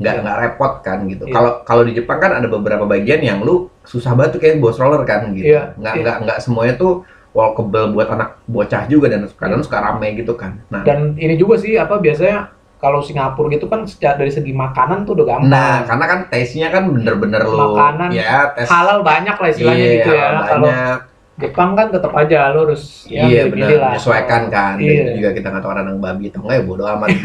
nggak 0.00 0.14
Iya. 0.16 0.22
nggak 0.24 0.36
repot 0.40 0.72
kan 0.80 0.98
gitu 1.04 1.24
Iya. 1.28 1.32
kalau 1.32 1.50
kalau 1.62 1.82
di 1.84 1.92
Jepang 1.92 2.18
kan 2.18 2.32
ada 2.32 2.48
beberapa 2.48 2.84
bagian 2.84 3.20
yang 3.20 3.38
lu 3.40 3.68
susah 3.84 4.16
banget 4.16 4.34
tuh 4.34 4.40
kayak 4.40 4.56
bawa 4.58 4.72
stroller 4.72 5.02
kan 5.04 5.28
gitu 5.30 5.52
Iya, 5.52 5.76
nggak 5.76 5.94
iya. 5.94 6.02
nggak 6.02 6.16
nggak 6.24 6.38
semuanya 6.40 6.74
tuh 6.74 7.04
walkable 7.30 7.92
buat 7.92 8.08
anak 8.08 8.42
bocah 8.44 8.88
juga 8.88 9.06
dan 9.06 9.28
kadang 9.30 9.60
Iya. 9.60 9.66
suka 9.68 9.78
rame 9.78 10.08
gitu 10.16 10.32
kan 10.34 10.58
nah 10.66 10.82
dan 10.82 11.14
ini 11.14 11.36
juga 11.36 11.60
sih 11.60 11.76
apa 11.76 12.00
biasanya 12.00 12.48
kalau 12.80 13.04
Singapura 13.04 13.52
gitu 13.52 13.68
kan 13.68 13.84
dari 14.00 14.32
segi 14.32 14.56
makanan 14.56 15.04
tuh 15.04 15.12
udah 15.12 15.26
gampang 15.36 15.52
Nah, 15.52 15.84
karena 15.84 16.04
kan 16.08 16.20
taste-nya 16.32 16.72
kan 16.72 16.88
bener-bener 16.88 17.44
lo 17.44 17.76
Makanan 17.76 18.08
ya 18.08 18.56
tes 18.56 18.64
halal 18.66 19.04
banyak 19.04 19.36
lah 19.36 19.48
istilahnya 19.52 19.84
iya, 19.84 19.94
gitu 20.00 20.10
ya 20.16 20.26
kalau 20.48 20.64
banyak. 20.64 20.98
Jepang 21.40 21.70
kan 21.72 21.86
tetap 21.88 22.12
aja 22.12 22.50
lo 22.50 22.60
harus 22.64 23.04
ya 23.04 23.24
iya 23.24 23.42
benar, 23.46 23.68
menyesuaikan 23.90 24.42
kan. 24.46 24.76
Dan 24.76 24.84
Iya. 24.84 25.00
itu 25.02 25.10
juga 25.18 25.30
kita 25.32 25.46
nggak 25.48 25.62
tahu 25.62 25.70
orang 25.70 25.86
yang 25.88 25.98
babi 25.98 26.24
atau 26.28 26.40
enggak 26.40 26.56
ya 26.56 26.62
bodo 26.62 26.84
amat. 26.86 27.08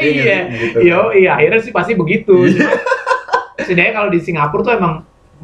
Iya, 0.00 0.48
gitu. 0.48 0.78
Yo, 0.80 1.00
iya 1.12 1.36
akhirnya 1.36 1.60
sih 1.60 1.70
pasti 1.70 1.92
begitu. 1.92 2.32
Iya. 2.42 2.72
Setidaknya 3.58 3.92
kalau 3.94 4.08
di 4.08 4.18
Singapura 4.18 4.62
tuh 4.62 4.72
emang 4.74 4.94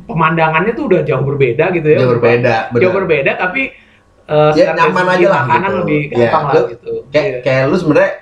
pemandangannya 0.02 0.73
tuh 0.73 0.88
udah 0.88 1.00
jauh 1.02 1.21
berbeda 1.23 1.69
gitu 1.71 1.87
ya. 1.87 1.99
Jauh 1.99 2.16
berbeda, 2.16 2.55
benar. 2.69 2.81
Jauh 2.81 2.95
berbeda 2.95 3.33
tapi 3.37 3.62
uh, 4.25 4.52
Ya, 4.52 4.73
nyaman 4.73 5.07
aja 5.11 5.26
lah 5.26 5.43
Makanan 5.45 5.69
gitu. 5.69 5.78
lebih 5.78 6.00
Iya, 6.02 6.16
gampang 6.25 6.43
lah 6.43 6.55
lu- 6.57 6.69
gitu. 6.73 6.93
Kayak 7.07 7.26
Iya. 7.26 7.38
kayak 7.43 7.62
lu 7.62 7.76
sebenarnya 7.76 8.12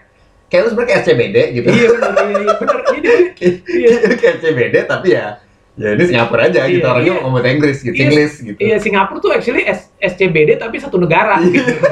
kayak 0.44 0.60
lu 0.60 0.68
sebenarnya 0.68 0.90
kayak 0.90 1.02
SCBD 1.02 1.36
gitu. 1.52 1.66
Iya 1.68 1.86
benar, 1.88 2.10
iya, 2.10 2.34
iya 2.36 2.54
benar. 2.56 2.76
Iya, 2.82 3.12
iya. 3.38 3.50
Iya, 3.62 3.90
kayak 4.20 4.34
SCBD 4.36 4.74
tapi 4.84 5.08
ya 5.12 5.26
ya 5.74 5.88
ini 5.92 6.04
Singapura 6.06 6.46
aja 6.46 6.60
gitu 6.66 6.82
orangnya 6.82 7.10
iya. 7.10 7.18
ngomong 7.18 7.32
bahasa 7.34 7.50
Inggris 7.50 7.78
gitu, 7.80 7.94
Iya, 7.94 8.02
Inggris 8.06 8.32
gitu. 8.38 8.58
Iya 8.58 8.76
Singapura 8.78 9.18
tuh 9.18 9.30
actually 9.30 9.62
S- 9.64 9.90
SCBD 9.98 10.54
tapi 10.54 10.78
satu 10.78 10.96
negara. 10.96 11.42
Gitu. 11.42 11.66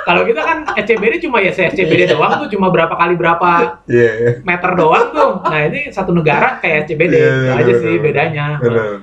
Kalau 0.00 0.24
kita 0.24 0.40
kan 0.40 0.64
SCBD 0.74 1.20
cuma 1.20 1.38
ya 1.38 1.52
SCBD 1.52 2.08
doang 2.08 2.40
tuh 2.40 2.48
cuma 2.50 2.68
berapa 2.68 2.90
kali 2.90 3.14
berapa 3.14 3.80
Iya. 3.84 4.40
meter 4.42 4.70
doang 4.74 5.08
tuh. 5.10 5.32
Nah 5.42 5.60
ini 5.66 5.88
satu 5.88 6.10
negara 6.10 6.58
kayak 6.58 6.84
SCBD 6.84 7.14
Itu 7.14 7.20
iya, 7.20 7.52
aja 7.56 7.72
sih 7.78 7.94
bedanya 7.96 8.46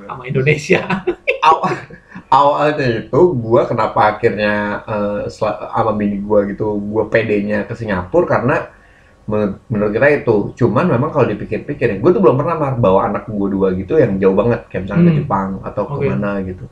sama- 0.05 0.25
Indonesia. 0.25 0.81
awal 1.47 1.73
awalnya 2.27 3.07
itu 3.07 3.19
gua 3.39 3.63
kenapa 3.63 4.17
akhirnya 4.17 4.83
sel- 5.27 5.63
sama 5.71 5.95
bini 5.95 6.19
gua 6.19 6.43
gitu 6.43 6.75
gua 6.75 7.07
pedenya 7.07 7.63
ke 7.63 7.71
Singapura 7.71 8.27
karena 8.27 8.55
menurut, 9.27 9.91
kita 9.91 10.07
itu 10.23 10.35
cuman 10.55 10.87
memang 10.87 11.11
kalau 11.11 11.27
dipikir-pikir 11.27 11.99
gue 11.99 12.11
tuh 12.11 12.21
belum 12.23 12.39
pernah 12.39 12.55
bawa 12.73 13.11
anak 13.11 13.27
gue 13.27 13.47
dua 13.51 13.75
gitu 13.75 13.99
yang 13.99 14.15
jauh 14.17 14.31
banget 14.31 14.63
kayak 14.71 14.87
misalnya 14.87 15.03
ke 15.03 15.11
Hmm. 15.11 15.19
Jepang 15.19 15.49
atau 15.61 15.83
Oke. 15.83 16.07
ke 16.07 16.09
mana 16.09 16.31
gitu 16.41 16.65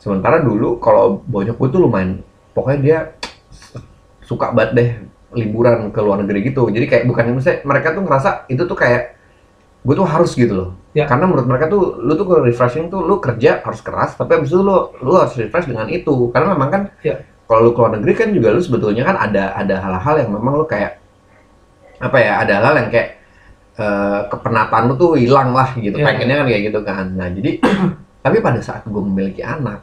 sementara 0.00 0.40
dulu 0.40 0.80
kalau 0.80 1.20
bonyok 1.22 1.56
gue 1.56 1.68
tuh 1.68 1.80
lumayan 1.80 2.10
pokoknya 2.52 2.78
dia 2.80 2.98
suka 4.24 4.52
banget 4.52 4.70
deh 4.72 4.90
liburan 5.34 5.90
ke 5.90 6.00
luar 6.00 6.24
negeri 6.24 6.48
gitu 6.48 6.70
jadi 6.70 6.86
kayak 6.86 7.04
bukan 7.04 7.36
misalnya 7.36 7.60
mereka 7.62 7.92
tuh 7.92 8.02
ngerasa 8.02 8.30
itu 8.48 8.62
tuh 8.64 8.78
kayak 8.78 9.18
gue 9.84 9.94
tuh 9.94 10.08
harus 10.08 10.32
gitu 10.32 10.54
loh 10.56 10.70
Ya. 10.94 11.10
karena 11.10 11.26
menurut 11.26 11.50
mereka 11.50 11.66
tuh 11.66 11.98
lu 11.98 12.14
tuh 12.14 12.22
kalau 12.22 12.46
refreshing 12.46 12.86
tuh 12.86 13.02
lu 13.02 13.18
kerja 13.18 13.58
harus 13.60 13.82
keras 13.82 14.14
tapi 14.14 14.38
abis 14.38 14.54
itu 14.54 14.62
lu 14.62 14.94
lu 15.02 15.18
harus 15.18 15.34
refresh 15.34 15.66
dengan 15.66 15.90
itu 15.90 16.30
karena 16.30 16.54
memang 16.54 16.70
kan 16.70 16.82
Ya. 17.02 17.26
kalau 17.44 17.66
lu 17.66 17.70
ke 17.74 17.82
luar 17.82 17.98
negeri 17.98 18.12
kan 18.14 18.28
juga 18.30 18.54
lu 18.54 18.62
sebetulnya 18.62 19.02
kan 19.02 19.18
ada 19.18 19.52
ada 19.52 19.74
hal-hal 19.82 20.14
yang 20.22 20.30
memang 20.32 20.54
lu 20.54 20.64
kayak 20.64 21.02
apa 22.04 22.16
ya 22.18 22.32
ada 22.38 22.54
hal 22.60 22.74
yang 22.76 22.88
kayak 22.88 23.08
eh, 23.74 24.20
kepenatan 24.28 24.82
lu 24.86 24.94
tuh 24.94 25.10
hilang 25.14 25.50
lah 25.50 25.72
gitu 25.74 25.96
Ya. 25.96 26.06
pengennya 26.06 26.36
kan 26.36 26.46
kayak 26.46 26.62
gitu 26.64 26.80
kan 26.82 27.06
nah 27.10 27.28
jadi 27.28 27.50
tapi 28.24 28.36
pada 28.38 28.60
saat 28.60 28.84
gue 28.84 29.02
memiliki 29.02 29.40
anak 29.40 29.82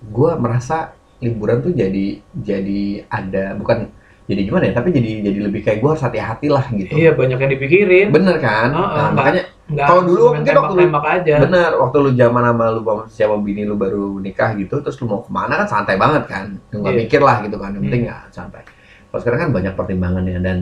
gue 0.00 0.30
merasa 0.36 0.92
liburan 1.18 1.58
tuh 1.58 1.72
jadi 1.72 2.06
jadi 2.32 2.82
ada 3.08 3.52
bukan 3.54 3.90
jadi 4.24 4.40
gimana 4.44 4.64
ya 4.64 4.74
tapi 4.74 4.92
jadi 4.92 5.24
jadi 5.24 5.38
lebih 5.42 5.60
kayak 5.62 5.78
gue 5.78 5.88
harus 5.88 6.00
hati-hati 6.00 6.46
lah 6.46 6.68
gitu 6.70 6.92
Iya 6.92 7.10
banyak 7.12 7.38
yang 7.38 7.50
dipikirin. 7.50 8.06
bener 8.08 8.36
kan 8.38 8.68
Oh, 8.70 8.78
nah, 8.78 9.08
enggak. 9.08 9.12
makanya 9.14 9.42
Kalau 9.68 10.00
dulu 10.00 10.32
mungkin 10.32 10.54
waktu 10.54 10.74
lu- 10.78 10.96
aja. 11.02 11.34
bener 11.42 11.70
waktu 11.76 11.96
lu 11.98 12.10
zaman 12.14 12.42
sama 12.42 12.64
lu 12.70 12.80
sama 12.82 13.02
siapa 13.06 13.36
bini 13.36 13.62
lu 13.64 13.74
baru 13.74 14.16
nikah 14.18 14.52
gitu 14.54 14.80
terus 14.80 14.96
lu 14.96 15.06
mau 15.06 15.20
ke 15.20 15.28
mana 15.28 15.58
kan 15.58 15.68
santai 15.70 15.96
banget 15.96 16.24
kan 16.24 16.44
nggak 16.70 16.88
Iya. 16.88 17.00
mikir 17.02 17.20
lah 17.20 17.40
gitu 17.42 17.56
kan 17.56 17.72
yang 17.72 17.84
penting 17.84 18.04
Hmm. 18.04 18.12
ya 18.14 18.18
santai 18.30 18.62
kalau 19.08 19.20
sekarang 19.20 19.40
kan 19.42 19.50
banyak 19.50 19.72
pertimbangannya 19.74 20.38
dan 20.38 20.58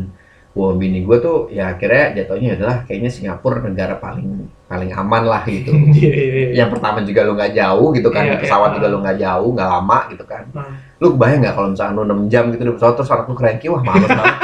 gua 0.56 0.72
sama 0.72 0.80
bini 0.80 1.04
gua 1.04 1.20
tuh 1.20 1.52
ya 1.52 1.76
akhirnya 1.76 2.16
jatuhnya 2.16 2.56
adalah 2.56 2.76
kayaknya 2.88 3.10
Singapura 3.12 3.60
negara 3.60 4.00
paling 4.00 4.48
paling 4.64 4.90
aman 4.96 5.22
lah 5.28 5.44
gitu 5.44 5.76
Iya 6.00 6.08
iya 6.16 6.25
iya. 6.32 6.48
yang 6.64 6.72
pertama 6.72 7.04
juga 7.04 7.28
lu 7.28 7.36
nggak 7.36 7.52
jauh 7.52 7.92
gitu 7.92 8.08
kan 8.08 8.25
di 8.25 8.36
pesawat 8.40 8.72
iya. 8.72 8.76
juga 8.80 8.86
lu 8.88 8.98
nggak 9.04 9.18
jauh 9.20 9.48
nggak 9.52 9.68
lama 9.68 9.98
gitu 10.16 10.25
kan 10.25 10.44
Nah, 10.56 10.72
lu 10.96 11.06
bayang 11.20 11.44
nggak 11.44 11.54
kalau 11.54 11.68
misalnya 11.76 11.92
lu 11.92 12.02
6 12.08 12.32
jam 12.32 12.44
gitu 12.48 12.62
di 12.64 12.72
pesawat 12.72 12.94
terus 12.96 13.12
anak 13.12 13.26
lu 13.28 13.34
cranky 13.36 13.66
wah 13.68 13.82
males 13.84 14.08
banget 14.08 14.36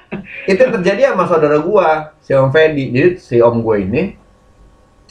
itu 0.50 0.58
yang 0.64 0.72
terjadi 0.80 1.00
sama 1.12 1.24
saudara 1.28 1.60
gua 1.60 2.16
si 2.24 2.32
Om 2.32 2.48
Fedi 2.48 2.84
jadi 2.88 3.08
si 3.20 3.36
Om 3.36 3.60
gue 3.60 3.76
ini 3.84 4.02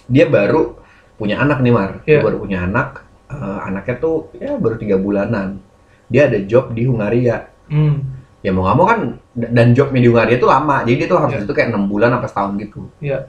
dia 0.10 0.26
baru 0.26 0.82
punya 1.22 1.38
anak 1.38 1.62
nih 1.62 1.70
Mar 1.72 2.02
dia 2.02 2.18
Iya. 2.18 2.26
baru 2.26 2.42
punya 2.42 2.66
anak 2.66 3.06
Eh, 3.30 3.60
anaknya 3.62 4.02
tuh 4.02 4.34
ya 4.34 4.58
baru 4.58 4.82
tiga 4.82 4.98
bulanan 4.98 5.62
dia 6.10 6.26
ada 6.26 6.42
job 6.50 6.74
di 6.74 6.90
Hungaria 6.90 7.46
hmm. 7.70 8.19
Ya 8.40 8.50
mau 8.56 8.64
nggak 8.64 8.78
mau 8.80 8.86
kan 8.88 9.00
dan 9.36 9.68
jobnya 9.76 10.00
di 10.00 10.08
Hungaria 10.08 10.36
itu 10.40 10.48
lama. 10.48 10.84
Jadi 10.88 10.96
dia 10.96 11.08
tuh 11.12 11.18
harus 11.20 11.34
Iya. 11.36 11.44
itu 11.44 11.54
kayak 11.54 11.70
enam 11.76 11.84
bulan 11.92 12.12
apa 12.16 12.26
setahun 12.28 12.54
gitu. 12.60 12.82
Iya. 13.04 13.20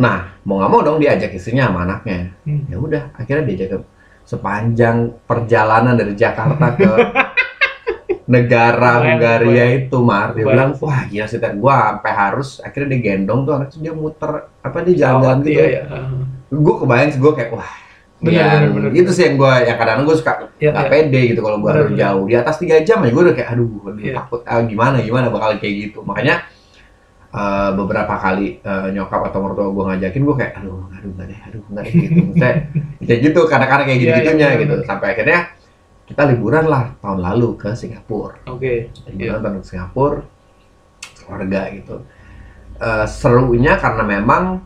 nah 0.00 0.32
mau 0.48 0.56
nggak 0.56 0.70
mau 0.72 0.80
dong 0.80 0.96
dia 0.96 1.12
ajak 1.12 1.36
istrinya 1.36 1.68
sama 1.68 1.84
anaknya. 1.84 2.32
Hmm. 2.48 2.64
ya 2.72 2.76
udah 2.80 3.02
akhirnya 3.20 3.44
diajak 3.44 3.68
ke 3.76 3.78
sepanjang 4.24 4.96
perjalanan 5.28 5.92
dari 5.92 6.16
Jakarta 6.16 6.66
ke 6.72 6.88
negara 8.32 9.02
Hungaria 9.02 9.64
itu 9.76 9.98
Mar. 10.00 10.32
Dia 10.32 10.46
bilang 10.46 10.72
wah 10.80 11.04
gila 11.04 11.26
sih 11.28 11.36
gua 11.58 11.98
sampai 12.00 12.12
harus 12.16 12.48
akhirnya 12.64 12.96
dia 12.96 13.00
gendong 13.12 13.44
tuh 13.44 13.52
anak 13.58 13.68
tuh 13.74 13.80
dia 13.82 13.92
muter 13.92 14.30
apa 14.62 14.76
dia 14.86 14.94
jalan-jalan 15.04 15.38
gitu. 15.44 15.50
Iya 15.60 15.64
iya. 15.68 15.82
gue 16.50 16.74
kebayang 16.82 17.10
sih 17.14 17.20
gue 17.22 17.32
kayak 17.36 17.50
wah 17.54 17.70
Bener, 18.20 18.36
ya, 18.36 18.48
bener, 18.68 18.70
bener. 18.76 18.90
itu 18.92 19.10
sih 19.16 19.24
yang 19.24 19.40
gue 19.40 19.54
ya 19.64 19.74
kadang 19.80 20.04
gue 20.04 20.12
suka 20.12 20.52
Iya, 20.60 20.76
nggak 20.76 20.86
iya. 20.86 20.92
pede 20.92 21.20
gitu 21.32 21.40
kalau 21.40 21.56
gue 21.56 21.70
harus 21.72 21.88
jauh 21.96 22.24
di 22.28 22.34
atas 22.36 22.56
tiga 22.60 22.76
jam 22.84 23.00
aja 23.00 23.12
gue 23.12 23.22
udah 23.24 23.34
kayak 23.34 23.48
aduh, 23.56 23.68
aduh 23.88 23.96
Iya. 23.96 24.14
takut 24.20 24.40
ah, 24.44 24.60
gimana 24.60 24.96
gimana 25.00 25.26
bakal 25.32 25.56
kayak 25.56 25.74
gitu 25.88 25.98
makanya 26.04 26.44
eh, 27.32 27.70
beberapa 27.72 28.14
kali 28.16 28.60
eh, 28.60 28.86
nyokap 28.92 29.20
atau 29.32 29.38
mertua 29.40 29.72
gue 29.72 29.84
ngajakin 29.88 30.22
gue 30.28 30.36
kayak 30.36 30.52
aduh 30.60 30.84
aduh 30.92 31.10
nggak 31.16 31.26
deh 31.32 31.38
aduh 31.48 31.62
nggak 31.72 31.82
deh 31.88 31.92
gitu 31.96 32.18
Maksudnya, 32.28 32.52
kayak 33.08 33.20
gitu 33.24 33.40
kadang-kadang 33.48 33.86
kayak 33.88 33.98
Iya, 33.98 34.04
gitu 34.04 34.12
gitunya 34.20 34.36
iya, 34.36 34.48
bener, 34.52 34.60
gitu 34.60 34.74
sampai 34.84 35.06
akhirnya 35.16 35.38
kita 36.04 36.22
liburan 36.26 36.64
lah 36.66 36.84
tahun 37.00 37.18
lalu 37.22 37.48
ke 37.56 37.68
Singapura 37.72 38.36
Oke. 38.50 38.90
liburan 39.08 39.40
tahun 39.40 39.56
ke 39.62 39.66
Singapura 39.66 40.20
keluarga 41.24 41.60
gitu 41.72 41.96
Eh, 42.80 43.04
serunya 43.04 43.76
karena 43.76 44.00
memang 44.00 44.64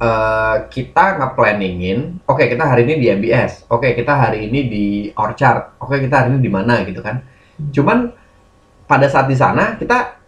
eh, 0.00 0.56
kita 0.70 1.04
nge-planningin 1.20 2.24
oke 2.24 2.44
kita 2.46 2.64
hari 2.64 2.88
ini 2.88 2.94
di 3.02 3.06
MBS 3.12 3.66
oke 3.68 3.88
kita 3.92 4.12
hari 4.14 4.48
ini 4.48 4.60
di 4.70 4.86
Orchard 5.16 5.76
oke 5.82 5.96
kita 5.98 6.14
hari 6.24 6.28
ini 6.36 6.40
di 6.40 6.50
mana 6.52 6.80
gitu 6.86 7.00
kan 7.02 7.20
cuman 7.72 8.12
pada 8.88 9.06
saat 9.08 9.26
di 9.28 9.36
sana 9.36 9.76
kita 9.76 10.22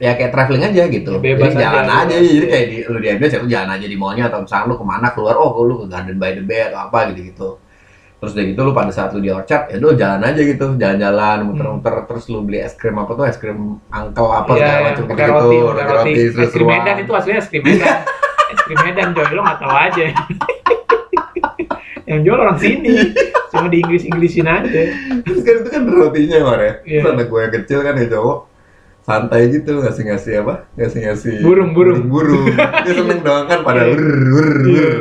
ya 0.00 0.16
kayak 0.16 0.32
traveling 0.32 0.64
aja 0.64 0.88
gitu 0.88 1.12
Ya, 1.20 1.20
bebas 1.20 1.52
jadi 1.52 1.60
jalan 1.60 1.84
aja, 1.84 2.16
aja, 2.16 2.16
jadi 2.16 2.46
kayak 2.48 2.66
di, 2.72 2.76
lu 2.88 2.98
di 2.98 3.08
MBS 3.20 3.32
ya 3.36 3.40
lu 3.44 3.48
jalan 3.52 3.70
aja 3.76 3.86
di 3.86 3.96
mallnya 4.00 4.24
atau 4.32 4.40
misalnya 4.48 4.66
lu 4.72 4.76
ke 4.80 4.86
mana 4.88 5.06
keluar 5.12 5.34
oh 5.36 5.60
lu 5.62 5.74
ke 5.84 5.86
Garden 5.92 6.16
by 6.16 6.32
the 6.32 6.42
Bay 6.42 6.72
atau 6.72 6.88
apa 6.88 7.12
gitu 7.12 7.20
gitu 7.28 7.48
terus 8.20 8.36
udah 8.36 8.44
gitu 8.52 8.60
lu 8.64 8.72
pada 8.76 8.92
saat 8.92 9.16
lu 9.16 9.20
di 9.24 9.32
Orchard 9.32 9.72
ya 9.72 9.76
lu 9.80 9.96
jalan 9.96 10.20
aja 10.20 10.40
gitu 10.40 10.76
jalan-jalan 10.76 11.36
muter-muter 11.44 12.04
terus 12.04 12.24
lu 12.28 12.44
beli 12.44 12.60
es 12.60 12.76
krim 12.76 12.96
apa 13.00 13.12
tuh 13.16 13.24
es 13.24 13.40
krim 13.40 13.80
angkel 13.88 14.28
apa 14.28 14.52
Iya, 14.52 14.60
segala 14.60 14.76
iya, 14.76 14.84
macam 14.84 15.04
gitu 15.04 15.12
roti, 15.12 15.56
pakai 15.56 15.84
roti. 15.88 16.10
Es 16.12 16.16
krim 16.16 16.32
seru-seruan. 16.36 16.68
Medan 16.80 16.96
itu 17.00 17.12
aslinya 17.16 17.40
es 17.40 17.48
krim 17.48 17.62
Medan. 17.64 17.98
Es 18.50 18.60
krim 18.60 18.78
Medan, 18.80 19.08
coy. 19.10 19.26
Lo 19.28 19.40
nggak 19.40 19.58
tahu 19.58 19.72
aja. 19.72 20.04
Yang 22.04 22.20
jual 22.24 22.38
orang 22.38 22.58
sini. 22.58 22.90
Cuma 23.50 23.66
di 23.66 23.78
Inggris-Inggrisin 23.80 24.46
aja. 24.46 24.82
terus 25.20 25.40
kan 25.40 25.54
itu 25.56 25.68
kan 25.68 25.82
rotinya 25.84 26.38
Mar 26.44 26.58
ya 26.58 26.72
Iya. 26.82 27.00
anak 27.08 27.26
gue 27.26 27.40
yang 27.40 27.52
kecil 27.52 27.78
kan 27.80 27.94
ya 27.94 28.06
cowok 28.08 28.38
santai 29.00 29.42
gitu 29.48 29.72
ngasih 29.76 30.04
ngasih 30.06 30.32
apa 30.38 30.54
ngasih 30.74 31.00
ngasih 31.02 31.34
Burung, 31.40 31.70
burung. 31.72 32.06
burung 32.06 32.46
dia 32.46 32.94
seneng 32.94 33.20
doang 33.20 33.44
kan 33.44 33.60
pada 33.60 33.84
Iya. 33.84 33.90
ur 33.90 34.02
ur 34.30 34.48
Iya. 34.64 34.80
ur 34.80 34.94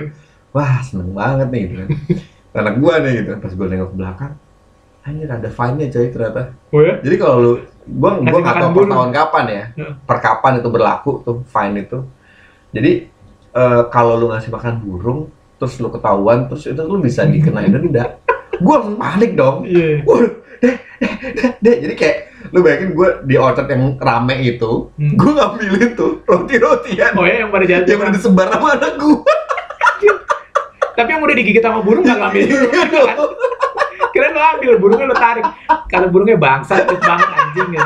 wah 0.50 0.82
seneng 0.82 1.14
banget 1.14 1.48
nih 1.48 1.62
gitu 1.64 1.74
kan 1.78 1.90
anak 2.60 2.76
gue 2.76 2.94
nih 3.00 3.12
gitu 3.16 3.30
pas 3.38 3.52
gue 3.54 3.68
nengok 3.68 3.90
ke 3.90 3.96
belakang 3.96 4.34
anjir 5.00 5.30
ada 5.30 5.50
fine 5.50 5.76
nya 5.76 5.88
coy 5.90 6.08
ternyata 6.08 6.42
Oh 6.68 6.82
ya? 6.82 6.94
jadi 7.00 7.16
kalau 7.18 7.36
lu 7.38 7.54
Ngasih 7.54 7.96
gua 7.96 8.12
nggak 8.40 8.56
tahu 8.56 8.66
per 8.68 8.74
burung. 8.76 8.92
tahun 8.92 9.10
kapan 9.16 9.46
ya 9.48 9.64
Heeh. 9.72 9.94
per 10.04 10.18
kapan 10.20 10.52
itu 10.56 10.70
berlaku 10.70 11.12
tuh 11.22 11.38
fine 11.48 11.76
itu 11.80 12.00
jadi 12.70 12.92
eh, 13.52 13.82
kalau 13.90 14.14
lu 14.16 14.30
ngasih 14.30 14.50
makan 14.50 14.80
burung 14.80 15.20
terus 15.56 15.76
lu 15.78 15.90
ketahuan 15.90 16.48
terus 16.48 16.66
itu 16.66 16.80
lu 16.80 16.98
bisa 16.98 17.24
dikenain 17.24 17.70
denda 17.70 18.16
gua 18.64 18.80
langsung 18.80 18.98
panik 18.98 19.32
dong 19.34 19.64
Iya. 19.64 20.04
Waduh, 20.04 20.32
deh, 20.60 20.76
deh, 21.00 21.14
deh, 21.32 21.52
deh. 21.60 21.76
Jadi 21.88 21.94
kayak 21.96 22.18
lu 22.52 22.60
bayangin 22.60 22.92
gue 22.92 23.10
di 23.24 23.36
orchard 23.36 23.68
yang 23.68 23.96
rame 23.96 24.36
itu, 24.42 24.90
Hmm. 24.96 25.14
gue 25.16 25.32
ngambilin 25.32 25.92
tuh 25.94 26.20
roti-rotian 26.26 27.14
Oh 27.16 27.24
ya 27.24 27.44
yang 27.44 27.52
pada 27.52 27.64
jalan. 27.64 27.86
yang 27.86 28.00
udah 28.02 28.14
disebar 28.16 28.48
sama 28.50 28.76
anak 28.76 28.96
gue. 28.98 29.20
Tapi 30.96 31.10
yang 31.16 31.22
udah 31.24 31.36
digigit 31.36 31.64
sama 31.64 31.80
burung 31.80 32.04
nggak 32.04 32.20
ngambil 32.20 32.44
dulu. 32.44 32.68
kan? 32.68 33.18
Kira 34.12 34.28
ambil, 34.34 34.74
burungnya 34.82 35.06
lo 35.08 35.16
tarik. 35.16 35.46
Kalau 35.88 36.08
burungnya 36.12 36.36
bangsa, 36.36 36.84
banget 36.84 37.30
anjing 37.30 37.70
ya. 37.78 37.86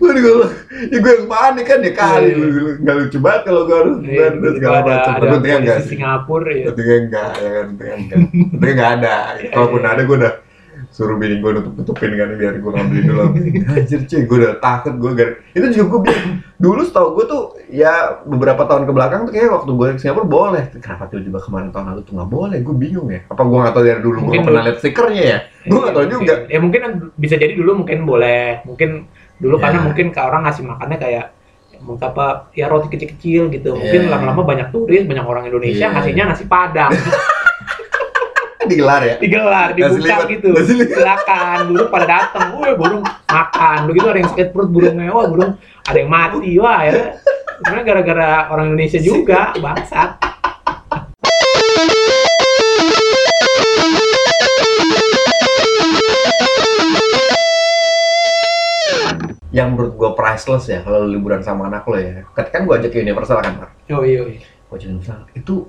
Waduh, 0.00 0.20
gue, 0.20 0.34
ya 0.88 0.96
gue 0.96 1.12
yang 1.12 1.28
panik 1.28 1.64
kan 1.64 1.78
ya 1.80 1.92
kali, 1.92 2.26
Iya. 2.32 2.36
lu, 2.40 2.46
lu, 2.50 2.70
nggak 2.80 2.96
lucu 2.98 3.18
banget 3.20 3.42
kalau 3.46 3.62
gue 3.64 3.76
harus 3.76 3.96
Iya, 4.00 4.26
dan 4.32 4.52
segala 4.56 4.78
macam. 4.80 5.12
Tapi 5.14 5.26
untungnya 5.28 5.58
enggak 5.60 5.78
sih. 5.80 5.88
Singapura 5.96 6.50
ya. 6.52 6.64
Untungnya 6.72 6.96
enggak, 7.04 7.30
ya 7.36 7.50
kan, 7.50 7.64
untungnya 7.68 7.96
enggak. 7.96 8.18
Untungnya 8.50 8.74
enggak 8.74 8.90
ada. 8.96 9.14
Kalaupun 9.54 9.82
ada, 9.84 10.00
gue 10.02 10.16
udah 10.16 10.32
suruh 11.00 11.16
bini 11.16 11.40
gue 11.40 11.48
nutup-nutupin 11.48 12.12
kan 12.12 12.36
biar 12.36 12.60
gue 12.60 12.70
ngambilin 12.76 13.04
dulu. 13.08 13.22
Anjir 13.72 14.04
cuy, 14.04 14.20
gue 14.28 14.36
udah 14.36 14.52
takut 14.60 14.92
gue 15.00 15.10
gara 15.16 15.32
itu 15.56 15.66
juga 15.72 15.86
gue 15.88 16.00
bilang 16.04 16.28
dulu 16.60 16.80
setahu 16.84 17.08
gue 17.16 17.24
tuh 17.24 17.42
ya 17.72 18.20
beberapa 18.28 18.68
tahun 18.68 18.84
ke 18.84 18.92
belakang 18.92 19.20
tuh 19.24 19.32
kayak 19.32 19.48
waktu 19.48 19.70
gue 19.72 19.86
ke 19.96 20.00
Singapura 20.04 20.28
boleh. 20.28 20.62
Kenapa 20.76 21.08
tiba-tiba 21.08 21.40
kemarin 21.40 21.72
tahun 21.72 21.86
lalu 21.96 22.00
tuh 22.04 22.12
nggak 22.20 22.28
boleh? 22.30 22.58
Gue 22.60 22.76
bingung 22.76 23.08
ya. 23.08 23.24
Apa 23.32 23.42
gue 23.48 23.56
nggak 23.56 23.72
tahu 23.72 23.84
dari 23.88 24.00
dulu 24.04 24.16
gue 24.20 24.24
Mungkin 24.28 24.40
nggak 24.44 24.48
pernah 24.52 24.62
lihat 24.68 24.76
stikernya 24.84 25.22
ya? 25.24 25.38
Gue 25.64 25.78
nggak 25.80 25.94
tahu 25.96 26.06
juga. 26.12 26.34
Ya 26.52 26.58
mungkin 26.60 26.80
bisa 27.16 27.34
jadi 27.40 27.52
dulu 27.56 27.70
mungkin 27.80 27.98
boleh, 28.04 28.60
mungkin 28.68 29.08
dulu 29.40 29.56
Ya. 29.56 29.62
karena 29.64 29.78
mungkin 29.88 30.06
ke 30.12 30.20
orang 30.20 30.44
ngasih 30.44 30.68
makannya 30.68 30.98
kayak 31.00 31.26
mau 31.80 31.96
apa 31.96 32.52
ya 32.52 32.68
roti 32.68 32.92
kecil-kecil 32.92 33.48
gitu. 33.48 33.72
Mungkin 33.72 34.00
Ya. 34.04 34.12
lama-lama 34.12 34.44
banyak 34.44 34.68
turis, 34.68 35.08
banyak 35.08 35.24
orang 35.24 35.48
Indonesia 35.48 35.88
Ya. 35.88 35.92
ngasihnya 35.96 36.28
nasi 36.28 36.44
padang. 36.44 36.92
Digelar 38.60 39.00
ya. 39.00 39.14
Digelar, 39.16 39.68
dibuka 39.72 40.28
gitu. 40.28 40.52
Silakan, 40.60 41.72
burung 41.72 41.88
pada 41.88 42.06
datang. 42.06 42.60
Wah, 42.60 42.76
burung 42.76 43.00
makan. 43.24 43.78
Begitu 43.88 44.06
ada 44.12 44.18
yang 44.20 44.30
sakit 44.36 44.48
perut 44.52 44.68
burungnya, 44.68 45.08
wah 45.16 45.24
burung 45.24 45.56
ada 45.88 45.96
yang 45.96 46.10
mati. 46.12 46.60
Wah, 46.60 46.84
ya. 46.84 47.16
Sebenarnya 47.64 47.84
gara-gara 47.88 48.30
orang 48.52 48.76
Indonesia 48.76 49.00
juga, 49.00 49.56
bangsat. 49.56 50.20
Yang 59.50 59.68
menurut 59.74 59.92
gue 59.98 60.10
priceless 60.14 60.70
ya 60.70 60.78
kalau 60.86 61.08
liburan 61.08 61.42
sama 61.42 61.66
anak 61.66 61.82
lo 61.88 61.98
ya. 61.98 62.22
Ketika 62.36 62.60
kan 62.60 62.68
gue 62.68 62.74
ajak 62.76 62.90
ke 62.92 63.02
Universal 63.02 63.42
kan. 63.42 63.72
Oh 63.90 64.04
iya, 64.06 64.22
iya. 64.30 64.40
Gue 64.68 64.76
ajak 64.78 64.88
Universal. 64.94 65.26
Itu 65.34 65.66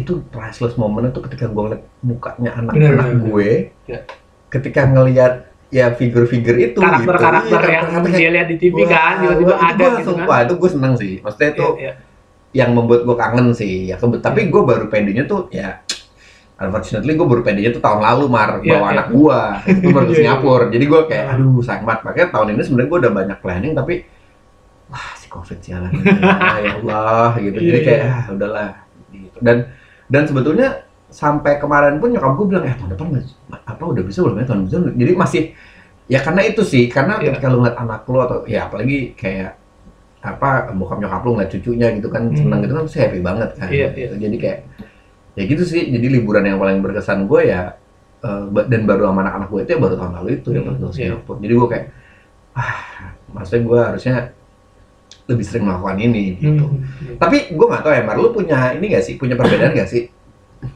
itu 0.00 0.12
priceless 0.26 0.74
momen 0.74 1.08
itu 1.08 1.20
ketika 1.20 1.44
gue 1.44 1.62
ngeliat 1.62 1.82
mukanya 2.00 2.50
Bener, 2.66 2.90
anak-anak 2.90 3.06
bener, 3.06 3.20
gue. 3.22 3.50
Ya. 3.86 4.00
Ketika 4.48 4.80
ngelihat 4.84 5.32
ya 5.68 5.86
figur-figur 5.90 6.56
itu 6.56 6.76
Karakter-karakter 6.76 7.46
gitu. 7.46 7.62
Iya, 7.62 7.70
yang 7.70 7.84
karakter-karakter 7.86 8.18
dia 8.18 8.30
lihat 8.32 8.48
di 8.48 8.56
TV 8.56 8.76
Wah, 8.76 8.88
kan, 8.88 9.14
tiba-tiba 9.18 9.38
itu 9.46 9.54
ada 9.54 9.60
gua 9.60 9.70
gitu 9.70 9.84
langsung, 9.86 10.16
kan. 10.24 10.42
Itu 10.42 10.54
gue 10.56 10.70
seneng 10.70 10.92
sih. 10.96 11.12
Maksudnya 11.20 11.48
itu 11.50 11.66
Iya, 11.70 11.78
iya. 11.78 11.92
yang 12.52 12.70
membuat 12.72 13.00
gue 13.04 13.14
kangen 13.14 13.46
sih. 13.52 13.74
Ya, 13.86 13.96
kebe- 13.96 14.18
tapi 14.18 14.40
gue 14.46 14.62
baru 14.64 14.84
pedenya 14.86 15.24
tuh 15.24 15.46
ya 15.48 15.78
unfortunately 16.56 17.14
gue 17.14 17.24
baru 17.24 17.40
pedenya 17.40 17.70
tuh 17.70 17.80
tahun 17.80 18.00
lalu 18.02 18.24
mar 18.28 18.60
Iya, 18.60 18.68
bawa 18.70 18.84
iya. 18.84 18.92
anak 18.92 19.06
gue 19.08 19.38
itu 19.72 19.86
baru 19.88 20.04
ke 20.04 20.06
Iya, 20.06 20.12
iya. 20.12 20.20
Singapura 20.20 20.64
jadi 20.68 20.84
gue 20.84 21.00
kayak 21.08 21.26
aduh 21.32 21.60
sayang 21.64 21.84
banget 21.84 22.00
makanya 22.04 22.28
tahun 22.30 22.46
ini 22.50 22.60
sebenarnya 22.60 22.88
gue 22.90 22.98
udah 23.00 23.12
banyak 23.14 23.38
planning 23.40 23.72
tapi 23.72 23.94
wah 24.86 25.08
si 25.16 25.26
covid 25.32 25.56
sialan 25.56 25.92
ya 26.68 26.70
Allah 26.76 27.30
gitu 27.40 27.56
Iya, 27.56 27.64
jadi 27.64 27.78
kayak 27.80 28.00
iya. 28.04 28.12
ah 28.12 28.24
udahlah 28.28 28.70
gitu 29.08 29.36
dan 29.40 29.56
dan 30.10 30.22
sebetulnya 30.26 30.68
sampai 31.08 31.58
kemarin 31.58 31.98
pun 31.98 32.10
nyokap 32.10 32.34
gue 32.34 32.46
bilang 32.46 32.64
eh 32.64 32.74
tahun 32.74 32.90
depan 32.92 33.08
apa 33.64 33.82
udah 33.82 34.02
bisa 34.02 34.18
belum 34.20 34.36
ya 34.36 34.46
tahun 34.46 34.60
depan 34.66 34.94
jadi 34.94 35.12
masih 35.14 35.42
ya 36.06 36.18
karena 36.20 36.42
itu 36.44 36.62
sih 36.62 36.86
karena 36.86 37.18
Iya. 37.18 37.34
ketika 37.34 37.46
lu 37.48 37.62
ngeliat 37.62 37.76
anak 37.76 38.00
lu 38.04 38.18
atau 38.18 38.38
ya 38.44 38.66
apalagi 38.66 39.14
kayak 39.14 39.54
apa 40.20 40.70
bokap 40.70 40.98
nyokap 40.98 41.20
lu 41.24 41.30
ngeliat 41.32 41.50
cucunya 41.50 41.86
gitu 41.94 42.08
kan 42.08 42.28
Hmm. 42.28 42.36
seneng 42.36 42.58
gitu 42.60 42.72
kan 42.74 42.82
pasti 42.84 42.98
happy 43.00 43.20
banget 43.20 43.48
kan 43.54 43.66
Iya, 43.66 43.86
Gitu. 43.90 44.14
jadi 44.18 44.36
kayak 44.36 44.58
ya 45.32 45.42
gitu 45.46 45.62
sih 45.64 45.82
jadi 45.88 46.06
liburan 46.10 46.44
yang 46.44 46.58
paling 46.58 46.78
berkesan 46.78 47.24
gue 47.24 47.40
ya 47.46 47.74
ba- 48.50 48.66
dan 48.68 48.84
baru 48.84 49.08
sama 49.08 49.24
anak-anak 49.24 49.48
gue 49.48 49.60
itu 49.64 49.70
ya 49.72 49.80
baru 49.80 49.94
tahun 49.96 50.12
lalu 50.20 50.28
itu 50.36 50.48
ya 50.50 50.60
Hmm, 50.60 50.66
pas 50.66 50.76
gue 50.76 50.86
ke 50.86 50.94
iya. 50.94 51.06
Singapura 51.08 51.38
jadi 51.40 51.52
gue 51.54 51.68
kayak 51.70 51.84
ah 52.52 52.72
maksudnya 53.30 53.62
gue 53.64 53.80
harusnya 53.80 54.14
lebih 55.30 55.46
sering 55.46 55.64
melakukan 55.64 55.96
ini 55.96 56.24
gitu 56.36 56.66
Hmm. 56.66 57.16
tapi 57.16 57.48
gue 57.48 57.66
nggak 57.66 57.82
tahu 57.82 57.92
ya 57.92 58.02
Mar 58.02 58.16
lu 58.16 58.30
punya 58.30 58.74
ini 58.74 58.86
gak 58.90 59.02
sih 59.02 59.14
punya 59.14 59.34
perbedaan 59.34 59.72
gak 59.72 59.86
sih 59.86 60.10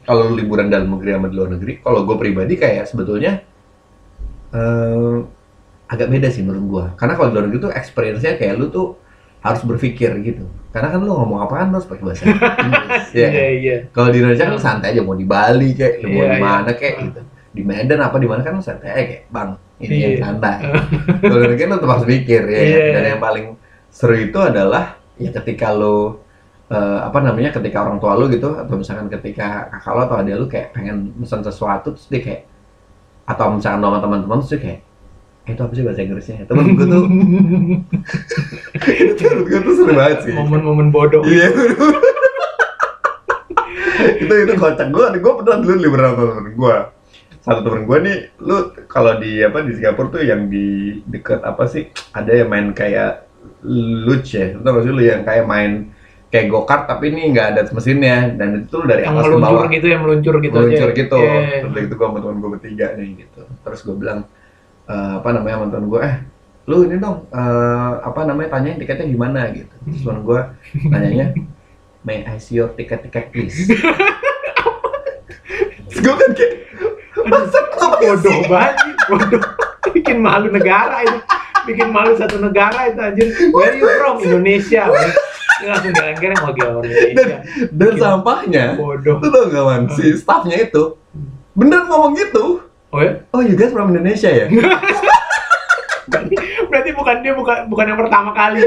kalau 0.01 0.29
lu 0.29 0.39
liburan 0.39 0.67
dalam 0.67 0.89
negeri 0.89 1.13
sama 1.13 1.27
di 1.27 1.35
luar 1.35 1.49
negeri 1.53 1.71
kalau 1.77 2.01
gue 2.03 2.15
pribadi 2.15 2.53
kayak 2.55 2.85
sebetulnya 2.85 3.43
eh, 4.51 5.15
agak 5.85 6.07
beda 6.09 6.27
sih 6.29 6.41
menurut 6.41 6.65
gue 6.65 6.85
karena 6.95 7.13
kalau 7.13 7.27
di 7.27 7.33
luar 7.35 7.45
negeri 7.45 7.59
tuh 7.61 7.71
experience-nya 7.71 8.33
kayak 8.35 8.55
lu 8.55 8.67
tuh 8.67 8.87
harus 9.39 9.61
berpikir 9.61 10.09
gitu 10.25 10.41
karena 10.73 10.89
kan 10.89 10.97
lu 10.97 11.13
ngomong 11.13 11.37
apaan 11.39 11.69
lu 11.69 11.77
harus 11.77 11.85
pakai 11.85 12.01
bahasa 12.03 12.23
Inggris 12.25 13.07
ya 13.13 13.29
Iya, 13.29 13.47
iya. 13.53 13.77
kalau 13.93 14.09
di 14.09 14.17
Indonesia 14.17 14.45
kan 14.47 14.57
santai 14.57 14.91
aja 14.91 15.05
mau 15.05 15.13
di 15.13 15.23
Bali 15.23 15.69
kayak, 15.71 16.01
lu 16.01 16.07
mau 16.09 16.23
Iya, 16.23 16.29
di 16.31 16.39
mana 16.41 16.65
iya. 16.65 16.73
kayak 16.73 16.95
gitu. 16.99 17.21
Di 17.55 17.61
Medan 17.63 17.99
apa 18.01 18.17
di 18.17 18.27
mana 18.27 18.41
kan 18.41 18.57
lu 18.57 18.63
santai 18.65 18.89
aja 18.89 19.03
kayak, 19.05 19.23
bang 19.29 19.49
ini 19.77 19.93
Iya. 19.93 20.07
yang 20.09 20.17
santai. 20.25 20.57
kalau 21.21 21.39
di 21.39 21.47
negeri 21.47 21.63
lu 21.63 21.75
tetap 21.77 21.91
harus 21.93 22.05
mikir 22.09 22.41
ya. 22.43 22.59
Iya. 22.59 22.85
Dan 22.91 23.03
yang 23.05 23.21
paling 23.21 23.45
seru 23.95 24.15
itu 24.19 24.35
adalah 24.43 24.99
ya 25.15 25.31
ketika 25.31 25.71
lu 25.71 26.19
eh, 26.67 26.99
apa 26.99 27.23
namanya 27.23 27.55
ketika 27.55 27.87
orang 27.87 28.03
tua 28.03 28.19
lu 28.19 28.27
gitu 28.27 28.51
atau 28.59 28.75
misalkan 28.75 29.07
ketika 29.07 29.71
kakak 29.71 29.93
lu 29.95 30.01
atau 30.03 30.15
adik 30.19 30.35
lu 30.35 30.45
kayak 30.51 30.75
pengen 30.75 31.15
pesan 31.15 31.39
sesuatu 31.47 31.95
terus 31.95 32.11
dia 32.11 32.19
kayak 32.19 32.43
atau 33.23 33.55
misalkan 33.55 33.79
lu 33.79 33.87
sama 33.87 33.99
teman-teman 34.03 34.37
terus 34.43 34.51
dia 34.51 34.59
kayak 34.59 34.81
"Eh, 35.45 35.53
itu 35.53 35.61
apa 35.61 35.73
sih 35.77 35.85
bahasa 35.85 36.01
Inggrisnya? 36.01 36.41
Temen 36.49 36.73
gue 36.73 36.87
tuh, 36.89 37.05
temen 39.21 39.39
gue 39.45 39.59
tuh 39.61 39.73
seru 39.77 39.93
banget 39.93 40.25
sih. 40.25 40.33
Momen-momen 40.33 40.89
bodoh. 40.89 41.21
Iya. 41.21 41.53
itu 44.25 44.33
itu 44.33 44.53
kocak 44.57 44.89
gue. 44.89 45.05
Gue 45.21 45.33
pernah 45.37 45.57
dulu 45.61 45.75
liburan 45.77 46.17
sama 46.17 46.33
temen 46.41 46.53
gue. 46.57 46.77
Satu 47.45 47.61
temen 47.61 47.85
gue 47.85 47.97
nih, 48.09 48.17
lu 48.41 48.73
kalau 48.89 49.21
di 49.21 49.45
apa 49.45 49.61
di 49.61 49.77
Singapura 49.77 50.17
tuh 50.17 50.25
yang 50.25 50.49
di 50.49 50.97
deket 51.05 51.45
apa 51.45 51.69
sih? 51.69 51.93
Ada 52.09 52.41
yang 52.41 52.49
main 52.49 52.73
kayak 52.73 53.24
luge 53.65 54.33
ya. 54.35 54.45
Tau 54.59 54.71
gak 54.77 54.83
sih 54.85 54.91
lu 54.93 55.01
yang 55.03 55.21
kayak 55.25 55.45
main 55.45 55.71
kayak 56.33 56.51
go-kart 56.51 56.83
tapi 56.89 57.15
ini 57.15 57.31
nggak 57.31 57.47
ada 57.55 57.61
mesinnya 57.71 58.27
dan 58.35 58.67
itu 58.67 58.77
dari 58.83 59.07
Yang 59.07 59.15
atas 59.15 59.23
ke 59.23 59.29
meluncur 59.31 59.47
bawah 59.47 59.65
gitu 59.71 59.87
ya, 59.87 59.97
meluncur 60.03 60.35
gitu 60.43 60.57
meluncur 60.57 60.89
aja. 60.91 60.99
gitu. 60.99 61.19
Iya. 61.21 61.39
Terus 61.63 61.75
gitu 61.87 61.93
gue 61.95 62.07
sama 62.11 62.19
temen 62.19 62.37
gue 62.43 62.49
bertiga 62.59 62.87
nih 62.99 63.09
gitu. 63.23 63.41
Terus 63.63 63.79
gue 63.87 63.95
bilang 63.95 64.19
eh, 64.91 65.13
apa 65.21 65.29
namanya 65.31 65.55
sama 65.55 65.67
temen 65.71 65.87
gue, 65.87 66.01
eh 66.03 66.15
lu 66.65 66.77
ini 66.89 66.95
dong 66.97 67.17
eh, 67.29 67.93
apa 68.03 68.19
namanya 68.27 68.49
tanyain 68.57 68.77
tiketnya 68.81 69.07
gimana 69.07 69.39
gitu. 69.55 69.75
Terus 69.85 70.01
temen 70.03 70.19
gue 70.27 70.39
nanyanya, 70.91 71.27
may 72.03 72.27
I 72.27 72.35
see 72.41 72.59
your 72.59 72.73
ticket 72.75 73.05
ticket 73.07 73.31
please. 73.31 73.71
Gue 75.95 76.13
kan 76.19 76.29
kayak 76.35 76.53
masa 77.25 77.59
bodoh 77.73 78.39
banget 78.51 78.75
bodoh 79.07 79.41
bikin 79.95 80.19
malu 80.19 80.51
negara 80.51 81.01
itu 81.01 81.19
bikin 81.65 81.89
malu 81.89 82.13
satu 82.15 82.37
negara 82.37 82.89
itu 82.89 82.99
anjir. 83.01 83.27
Where 83.51 83.73
you 83.75 83.89
from? 83.99 84.21
Indonesia. 84.21 84.87
Dia 85.55 85.71
langsung 85.71 85.95
geleng-geleng 85.95 86.39
mau 86.43 86.51
orang 86.51 86.83
Indonesia. 86.83 87.37
Dan 87.71 87.91
sampahnya 87.95 88.65
bodoh. 88.75 89.23
lu 89.23 89.27
tau 89.31 89.43
gak 89.47 89.63
man 89.63 89.81
si 89.95 90.11
staffnya 90.19 90.67
itu 90.67 90.99
bener 91.55 91.87
ngomong 91.87 92.11
gitu. 92.19 92.67
Oh 92.91 92.99
ya? 92.99 93.23
Oh 93.31 93.39
you 93.39 93.55
guys 93.55 93.71
from 93.71 93.91
Indonesia 93.91 94.27
ya? 94.27 94.45
Berarti, 96.05 96.37
berarti 96.69 96.89
bukan 96.93 97.15
dia 97.25 97.33
bukan 97.33 97.65
bukan 97.65 97.85
yang 97.89 97.97
pertama 97.97 98.29
kali 98.29 98.61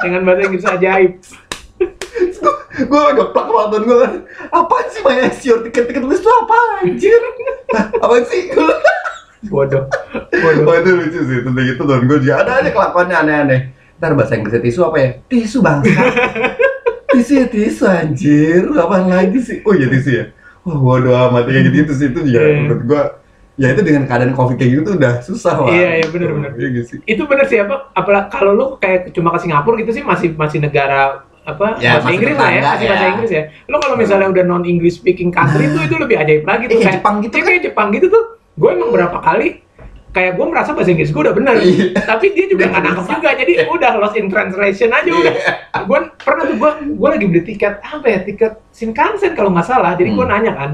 dengan 0.00 0.24
bahasa 0.24 0.40
Inggris 0.48 0.64
ajaib. 0.64 1.12
Gue 2.78 3.02
geplak 3.12 3.44
waktu 3.44 3.76
gue 3.84 3.96
kan 4.00 4.12
apa 4.48 4.74
sih 4.88 5.00
my 5.04 5.28
your 5.44 5.60
tiket 5.68 5.84
tiket 5.92 6.04
list 6.08 6.24
itu 6.24 6.32
apa 6.32 6.56
anjir? 6.80 7.20
Apa 8.00 8.24
sih 8.24 8.48
bodoh 9.44 9.86
bodoh 10.32 10.62
Wah 10.64 10.76
itu 10.76 10.90
lucu 10.92 11.20
sih, 11.20 11.38
tentang 11.40 11.64
gitu 11.64 11.82
dan 11.84 12.00
gue 12.02 12.18
juga 12.18 12.34
ada 12.40 12.52
aja 12.58 12.70
kelakuannya 12.70 13.16
aneh-aneh 13.16 13.60
Ntar 13.96 14.14
bahasa 14.14 14.34
Inggrisnya 14.34 14.58
tisu 14.60 14.80
apa 14.84 14.96
ya? 14.96 15.10
Tisu 15.24 15.58
bangsa 15.58 15.90
Tisu 17.08 17.32
ya 17.34 17.46
tisu 17.46 17.84
anjir, 17.84 18.62
apaan 18.70 19.08
lagi 19.08 19.38
sih? 19.38 19.58
Oh 19.62 19.72
iya 19.72 19.88
tisu 19.88 20.10
ya? 20.12 20.24
Wah 20.60 20.76
bodo 20.76 21.10
amat, 21.10 21.46
kayak 21.46 21.62
gitu-gitu 21.64 21.92
sih, 21.92 22.06
itu 22.08 22.20
juga 22.22 22.38
Iya. 22.38 22.56
menurut 22.60 22.82
gue 22.84 23.02
Ya 23.58 23.74
itu 23.74 23.82
dengan 23.82 24.06
keadaan 24.06 24.30
covid 24.32 24.54
kayak 24.54 24.70
gitu 24.70 24.82
tuh 24.84 24.94
udah 24.96 25.14
susah 25.18 25.54
lah 25.56 25.66
Iya, 25.68 25.90
iya, 25.96 26.06
bener-bener. 26.06 26.54
Iya 26.54 26.68
gitu 26.72 26.86
sih 26.88 26.98
itu 27.04 27.22
benar 27.24 27.42
sih 27.44 27.58
apa 27.58 27.90
apalagi 27.92 28.30
kalau 28.30 28.52
lu 28.52 28.66
kayak 28.76 29.10
cuma 29.10 29.30
ke 29.30 29.40
Singapura 29.40 29.74
gitu 29.76 29.90
sih 29.92 30.02
masih 30.02 30.30
masih 30.32 30.58
negara 30.60 31.26
apa 31.42 31.74
Ya, 31.76 31.98
bahasa 31.98 32.12
Inggris 32.12 32.36
lah 32.36 32.50
ya 32.52 32.62
masih 32.64 32.86
ya. 32.86 32.90
bahasa 32.92 33.06
Inggris 33.08 33.30
ya 33.32 33.42
lo 33.66 33.76
kalau 33.78 33.96
misalnya 33.96 34.28
udah 34.28 34.44
non 34.44 34.62
English 34.62 34.94
speaking 34.96 35.32
country 35.32 35.66
itu 35.66 35.78
itu 35.80 35.96
lebih 35.96 36.16
ajaib 36.16 36.44
lagi 36.44 36.64
tuh 36.64 36.76
Iya, 36.76 36.84
kayak 36.84 36.96
Jepang 37.02 37.14
gitu 37.18 37.34
Iya, 37.34 37.40
kan. 37.40 37.48
kayak 37.48 37.62
Jepang 37.66 37.88
gitu 37.90 38.06
tuh 38.06 38.24
gue 38.58 38.68
emang 38.68 38.90
berapa 38.90 39.18
kali 39.18 39.62
kayak 40.08 40.34
gue 40.34 40.46
merasa 40.46 40.72
bahasa 40.72 40.90
Inggris 40.90 41.08
gue 41.08 41.20
udah 41.20 41.32
bener 41.32 41.54
Iya. 41.56 41.94
tapi 42.02 42.32
dia 42.32 42.46
juga 42.46 42.64
nggak 42.66 42.82
nangkep 42.82 43.04
bisa. 43.04 43.14
juga 43.14 43.30
jadi 43.34 43.52
udah 43.68 43.92
lost 43.96 44.16
in 44.16 44.26
translation 44.26 44.90
aja 44.90 45.06
udah 45.06 45.32
Iya. 45.32 45.54
gue 45.80 45.98
pernah 46.18 46.42
tuh 46.44 46.56
gue 46.56 46.70
gue 46.92 47.08
lagi 47.08 47.24
beli 47.24 47.42
tiket 47.44 47.74
apa 47.78 48.06
ya 48.06 48.18
tiket 48.20 48.52
Shinkansen 48.70 49.32
kalau 49.32 49.48
nggak 49.48 49.64
salah 49.64 49.94
jadi 49.94 50.10
gue 50.10 50.18
Hmm. 50.18 50.32
nanya 50.34 50.52
kan 50.52 50.70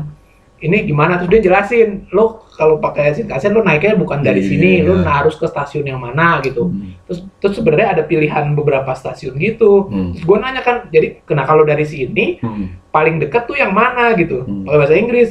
ini 0.57 0.87
gimana 0.87 1.19
terus 1.19 1.29
dia 1.31 1.43
jelasin 1.45 2.09
lo 2.09 2.47
kalau 2.49 2.79
pakai 2.79 3.13
Shinkansen 3.13 3.53
lo 3.53 3.61
naiknya 3.61 3.99
bukan 3.99 4.23
dari 4.23 4.41
Iya. 4.41 4.49
sini 4.49 4.71
lo 4.81 5.03
harus 5.03 5.35
ke 5.35 5.45
stasiun 5.45 5.85
yang 5.85 5.99
mana 5.99 6.39
gitu 6.41 6.71
terus 7.05 7.19
terus 7.37 7.55
sebenarnya 7.55 7.89
ada 7.91 8.03
pilihan 8.03 8.55
beberapa 8.55 8.95
stasiun 8.95 9.35
gitu 9.37 9.85
Hmm. 9.85 10.15
terus 10.15 10.25
gue 10.25 10.39
nanya 10.39 10.63
kan 10.63 10.89
jadi 10.89 11.21
kena 11.21 11.43
kalau 11.43 11.67
dari 11.67 11.85
sini 11.85 12.39
Hmm. 12.39 12.81
paling 12.89 13.19
dekat 13.19 13.45
tuh 13.45 13.59
yang 13.59 13.75
mana 13.75 14.15
gitu 14.15 14.41
Hmm. 14.41 14.63
pakai 14.63 14.79
bahasa 14.79 14.95
Inggris 14.95 15.31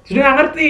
terus 0.00 0.12
dia 0.12 0.22
nggak 0.22 0.36
ngerti 0.38 0.68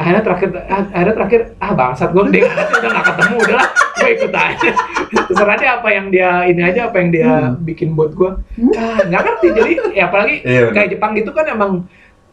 akhirnya 0.00 0.22
terakhir 0.22 0.48
akhirnya 0.66 1.14
terakhir 1.14 1.40
ah 1.58 1.72
bangsat 1.72 2.08
gue 2.10 2.22
udah 2.30 2.40
nggak 2.88 3.06
ketemu 3.06 3.34
udah 3.38 3.56
lah 3.58 3.68
gue 3.94 4.10
ikut 4.10 4.32
aja 4.32 4.70
terserah 5.28 5.56
dia 5.56 5.70
apa 5.76 5.88
yang 5.90 6.06
dia 6.08 6.30
ini 6.44 6.62
aja 6.64 6.80
apa 6.88 6.96
yang 6.96 7.10
dia 7.10 7.28
Hmm. 7.30 7.60
bikin 7.60 7.92
buat 7.92 8.12
gue 8.12 8.30
ah 8.74 8.98
nggak 9.02 9.20
ngerti 9.20 9.46
jadi 9.52 9.72
ya 9.92 10.04
apalagi 10.06 10.34
Iya, 10.40 10.60
benar. 10.64 10.74
kayak 10.74 10.88
Jepang 10.90 11.10
gitu 11.14 11.30
kan 11.30 11.44
emang 11.46 11.70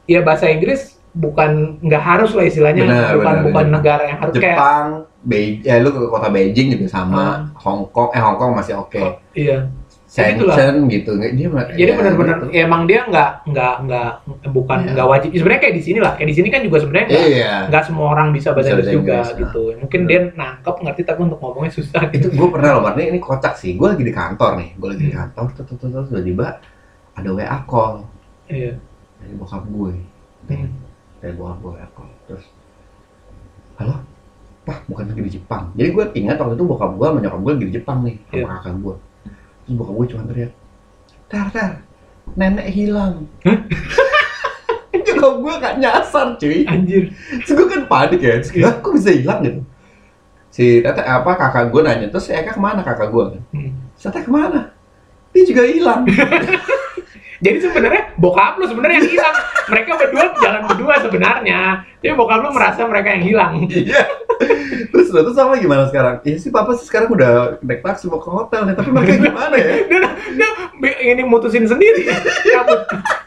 ya 0.06 0.24
bahasa 0.24 0.48
Inggris 0.48 0.96
bukan 1.12 1.82
nggak 1.82 2.00
harus 2.00 2.32
lah 2.32 2.46
istilahnya 2.46 2.84
Benar, 2.84 3.04
bukan 3.12 3.18
benar, 3.20 3.44
bukan 3.44 3.66
benar. 3.66 3.76
negara 3.76 4.04
yang 4.06 4.20
harus 4.22 4.34
kayak 4.38 4.54
Jepang, 4.54 4.88
Beijing, 5.20 5.66
ya 5.66 5.76
lu 5.78 5.90
ke 5.90 6.02
kota 6.06 6.28
Beijing 6.30 6.68
juga 6.72 6.86
sama 6.88 7.24
Hong 7.58 7.90
Kong, 7.90 8.14
eh 8.14 8.22
Hong 8.22 8.38
Kong 8.38 8.54
masih 8.54 8.78
oke 8.78 9.02
iya 9.34 9.36
Ya 9.36 9.58
gitulah. 9.58 9.87
Shenzhen 10.08 10.88
gitu, 10.88 11.20
nggak 11.20 11.32
dia 11.36 11.48
Jadi 11.76 11.92
ya, 11.92 11.98
benar-benar 12.00 12.38
gitu. 12.40 12.56
ya 12.56 12.62
emang 12.64 12.88
dia 12.88 13.04
nggak 13.04 13.30
nggak 13.44 13.76
nggak 13.84 14.10
bukan 14.56 14.80
Iya. 14.80 14.92
nggak 14.96 15.08
wajib. 15.12 15.30
Sebenarnya 15.36 15.62
kayak 15.68 15.76
di 15.76 15.84
sini 15.84 16.00
lah. 16.00 16.12
Kayak 16.16 16.30
di 16.32 16.36
sini 16.40 16.48
kan 16.48 16.62
juga 16.64 16.78
sebenarnya 16.80 17.08
nggak 17.12 17.26
Iya. 17.28 17.54
nggak 17.68 17.84
semua 17.84 18.08
orang 18.16 18.28
bisa 18.32 18.50
bahasa 18.56 18.72
Bisa 18.72 18.88
Inggris 18.88 18.96
juga 18.96 19.18
nah. 19.20 19.36
gitu. 19.36 19.62
Mungkin 19.84 20.02
dia 20.08 20.20
nangkep 20.32 20.76
ngerti 20.80 21.02
tapi 21.04 21.20
untuk 21.28 21.40
ngomongnya 21.44 21.72
susah 21.76 22.02
itu 22.08 22.16
gitu. 22.24 22.28
gue 22.34 22.50
pernah 22.50 22.70
loh, 22.80 22.88
ini, 22.96 23.04
ini 23.12 23.20
kocak 23.20 23.54
sih. 23.54 23.76
Gue 23.76 23.88
lagi 23.92 24.04
di 24.04 24.14
kantor 24.16 24.52
nih, 24.56 24.70
gue 24.74 24.88
lagi 24.88 25.04
di 25.04 25.12
Hmm. 25.12 25.20
kantor, 25.28 25.46
terus 25.54 25.68
terus 25.76 25.92
terus 25.92 26.08
tiba-tiba 26.08 26.48
ada 27.12 27.30
WA 27.30 27.58
call 27.68 27.94
Iya. 28.48 28.74
dari 29.20 29.34
bokap 29.36 29.64
gue, 29.68 29.92
Hmm. 30.48 30.72
dari 31.20 31.34
bokap 31.36 31.58
gue 31.60 31.72
WA 31.76 31.88
call, 31.92 32.10
terus, 32.26 32.46
halo, 33.76 33.96
pak 34.64 34.88
bukan 34.88 35.04
lagi 35.06 35.22
di 35.22 35.32
Jepang. 35.36 35.76
Jadi 35.76 35.90
gue 35.92 36.06
ingat 36.16 36.40
waktu 36.40 36.56
itu 36.56 36.64
bokap 36.64 36.92
gue 36.94 37.06
sama 37.06 37.20
nyokap 37.20 37.40
gue 37.42 37.52
lagi 37.54 37.66
di 37.66 37.74
Jepang 37.76 37.98
nih, 38.04 38.16
sama 38.24 38.40
Iya. 38.40 38.48
kakak 38.56 38.76
gue. 38.80 38.96
Terus 39.68 39.76
bokap 39.76 39.94
gue 40.00 40.08
cuma 40.16 40.24
teriak, 40.32 40.52
tar 41.28 41.48
tar, 41.52 41.84
nenek 42.40 42.72
hilang. 42.72 43.28
nyokap 44.96 45.34
gue 45.44 45.54
gak 45.60 45.76
nyasar 45.82 46.28
cuy. 46.40 46.64
Anjir. 46.64 47.12
Terus 47.44 47.52
gue 47.52 47.68
kan 47.68 47.82
panik 47.92 48.20
ya, 48.24 48.40
terus. 48.40 48.52
"Hah, 48.64 48.80
kok 48.80 48.94
bisa 48.96 49.12
hilang 49.12 49.40
gitu? 49.44 49.62
Si 50.48 50.80
tete 50.80 51.04
apa 51.04 51.32
kakak 51.36 51.70
gue 51.70 51.82
nanya, 51.84 52.08
terus 52.08 52.32
Eka 52.32 52.56
ke 52.56 52.62
mana 52.64 52.82
kakak 52.82 53.12
gue? 53.12 53.26
Hmm. 53.52 53.72
Tete 54.00 54.24
ke 54.24 54.32
mana? 54.32 54.72
Dia 55.36 55.44
juga 55.44 55.64
hilang. 55.68 56.02
Jadi 57.44 57.58
sebenarnya 57.62 58.18
bokap 58.18 58.58
lu 58.58 58.66
sebenarnya 58.66 58.98
yang 59.04 59.10
hilang. 59.14 59.36
Mereka 59.68 59.92
berdua 60.00 60.24
jalan 60.42 60.62
berdua 60.66 60.94
sebenarnya. 61.04 61.60
Tapi 62.02 62.14
bokap 62.16 62.40
lu 62.42 62.50
merasa 62.56 62.88
mereka 62.88 63.14
yang 63.14 63.24
hilang. 63.28 63.54
Iya. 63.70 64.02
terus 64.92 65.08
udah 65.10 65.24
terus 65.24 65.36
sama 65.36 65.58
gimana 65.58 65.88
sekarang? 65.88 66.22
Iya 66.22 66.38
sih 66.38 66.50
papa 66.50 66.76
sih 66.76 66.86
sekarang 66.86 67.10
udah 67.10 67.58
naik 67.62 67.82
taksi 67.82 68.08
mau 68.08 68.20
ke 68.20 68.30
hotel 68.30 68.66
nih, 68.66 68.76
tapi 68.76 68.90
mereka 68.92 69.14
gimana 69.18 69.56
ya? 69.56 69.68
Dia, 69.90 70.00
dia 70.34 70.50
be- 70.78 71.00
ini 71.02 71.24
mutusin 71.24 71.66
sendiri. 71.66 72.06
cabut, 72.48 72.82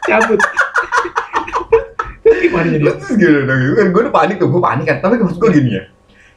cabut. 0.05 0.39
Terus 2.21 2.37
gimana 2.41 2.67
jadi? 2.69 2.83
Terus 2.85 3.13
gini 3.17 3.39
dong, 3.43 3.59
gitu 3.59 3.73
kan 3.75 3.87
gue 3.89 4.01
udah 4.07 4.13
panik 4.13 4.35
tuh, 4.37 4.47
gue 4.47 4.61
panik 4.61 4.85
kan. 4.85 4.97
Tapi 5.01 5.13
maksud 5.19 5.39
gue 5.41 5.51
gini 5.51 5.71
ya. 5.75 5.83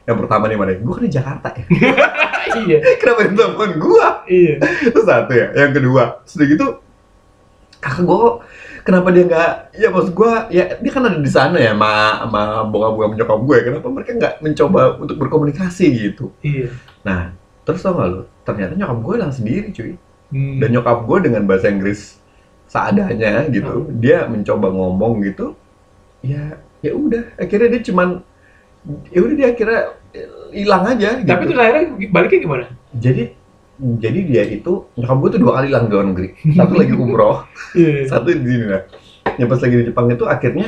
Yang 0.05 0.17
pertama 0.25 0.43
nih 0.45 0.57
mana? 0.57 0.71
Gue 0.77 0.93
kan 0.93 1.03
di 1.05 1.13
Jakarta 1.13 1.47
ya. 1.53 1.65
iya, 2.65 2.77
Kenapa 2.97 3.19
dia 3.25 3.33
telepon 3.33 3.69
gue? 3.77 4.07
iya. 4.29 4.53
Itu 4.81 5.01
satu 5.01 5.31
ya. 5.33 5.47
Yang 5.53 5.71
kedua, 5.81 6.03
sudah 6.25 6.45
gitu 6.45 6.65
kakak 7.79 8.01
gue 8.01 8.29
kenapa 8.85 9.09
dia 9.09 9.23
nggak 9.25 9.51
ya 9.73 9.87
maksud 9.89 10.13
gue 10.13 10.31
ya 10.53 10.63
dia 10.77 10.91
kan 10.93 11.03
ada 11.09 11.17
di 11.17 11.31
sana 11.31 11.57
ya 11.57 11.73
sama 11.73 11.91
sama 12.21 12.41
bokap 12.69 13.11
nyokap 13.17 13.39
gue 13.41 13.57
kenapa 13.65 13.87
mereka 13.89 14.11
nggak 14.13 14.33
mencoba 14.45 14.81
untuk 15.01 15.17
berkomunikasi 15.17 15.85
gitu 15.89 16.29
Iya. 16.45 16.69
nah 17.01 17.33
terus 17.65 17.81
tau 17.81 17.97
gak 17.97 18.07
lu 18.13 18.21
ternyata 18.45 18.77
nyokap 18.77 18.97
gue 19.01 19.13
hilang 19.17 19.33
sendiri 19.33 19.69
cuy 19.73 19.93
Hmm. 20.25 20.57
dan 20.57 20.73
nyokap 20.73 21.05
gue 21.05 21.17
dengan 21.29 21.45
bahasa 21.45 21.69
Inggris 21.69 22.17
seadanya 22.65 23.45
gitu 23.53 23.93
dia 24.01 24.25
mencoba 24.25 24.73
ngomong 24.73 25.21
gitu 25.21 25.53
ya 26.25 26.57
ya 26.81 26.91
udah 26.97 27.37
akhirnya 27.37 27.77
dia 27.77 27.81
cuman 27.85 28.25
ya 29.13 29.19
udah 29.21 29.35
dia 29.37 29.47
akhirnya 29.53 29.81
hilang 30.49 30.83
aja 30.89 31.09
gitu. 31.21 31.29
Tapi 31.29 31.43
akhirnya 31.53 31.85
baliknya 32.09 32.39
gimana? 32.41 32.65
jadi 32.97 33.37
jadi 33.77 34.19
dia 34.23 34.43
itu 34.47 34.87
nyokap 34.95 35.17
gue 35.19 35.29
tuh 35.35 35.41
dua 35.41 35.51
kali 35.59 35.67
hilang 35.71 35.85
ke 35.85 35.93
luar 35.93 36.07
negeri 36.07 36.29
satu 36.57 36.73
lagi 36.75 36.93
umroh 36.93 37.37
Iya. 37.73 38.07
satu 38.07 38.27
di 38.31 38.43
sini 38.43 38.65
lah 38.67 38.83
yang 39.35 39.47
pas 39.47 39.59
lagi 39.59 39.75
di 39.75 39.85
Jepang 39.85 40.07
itu 40.07 40.25
akhirnya 40.25 40.67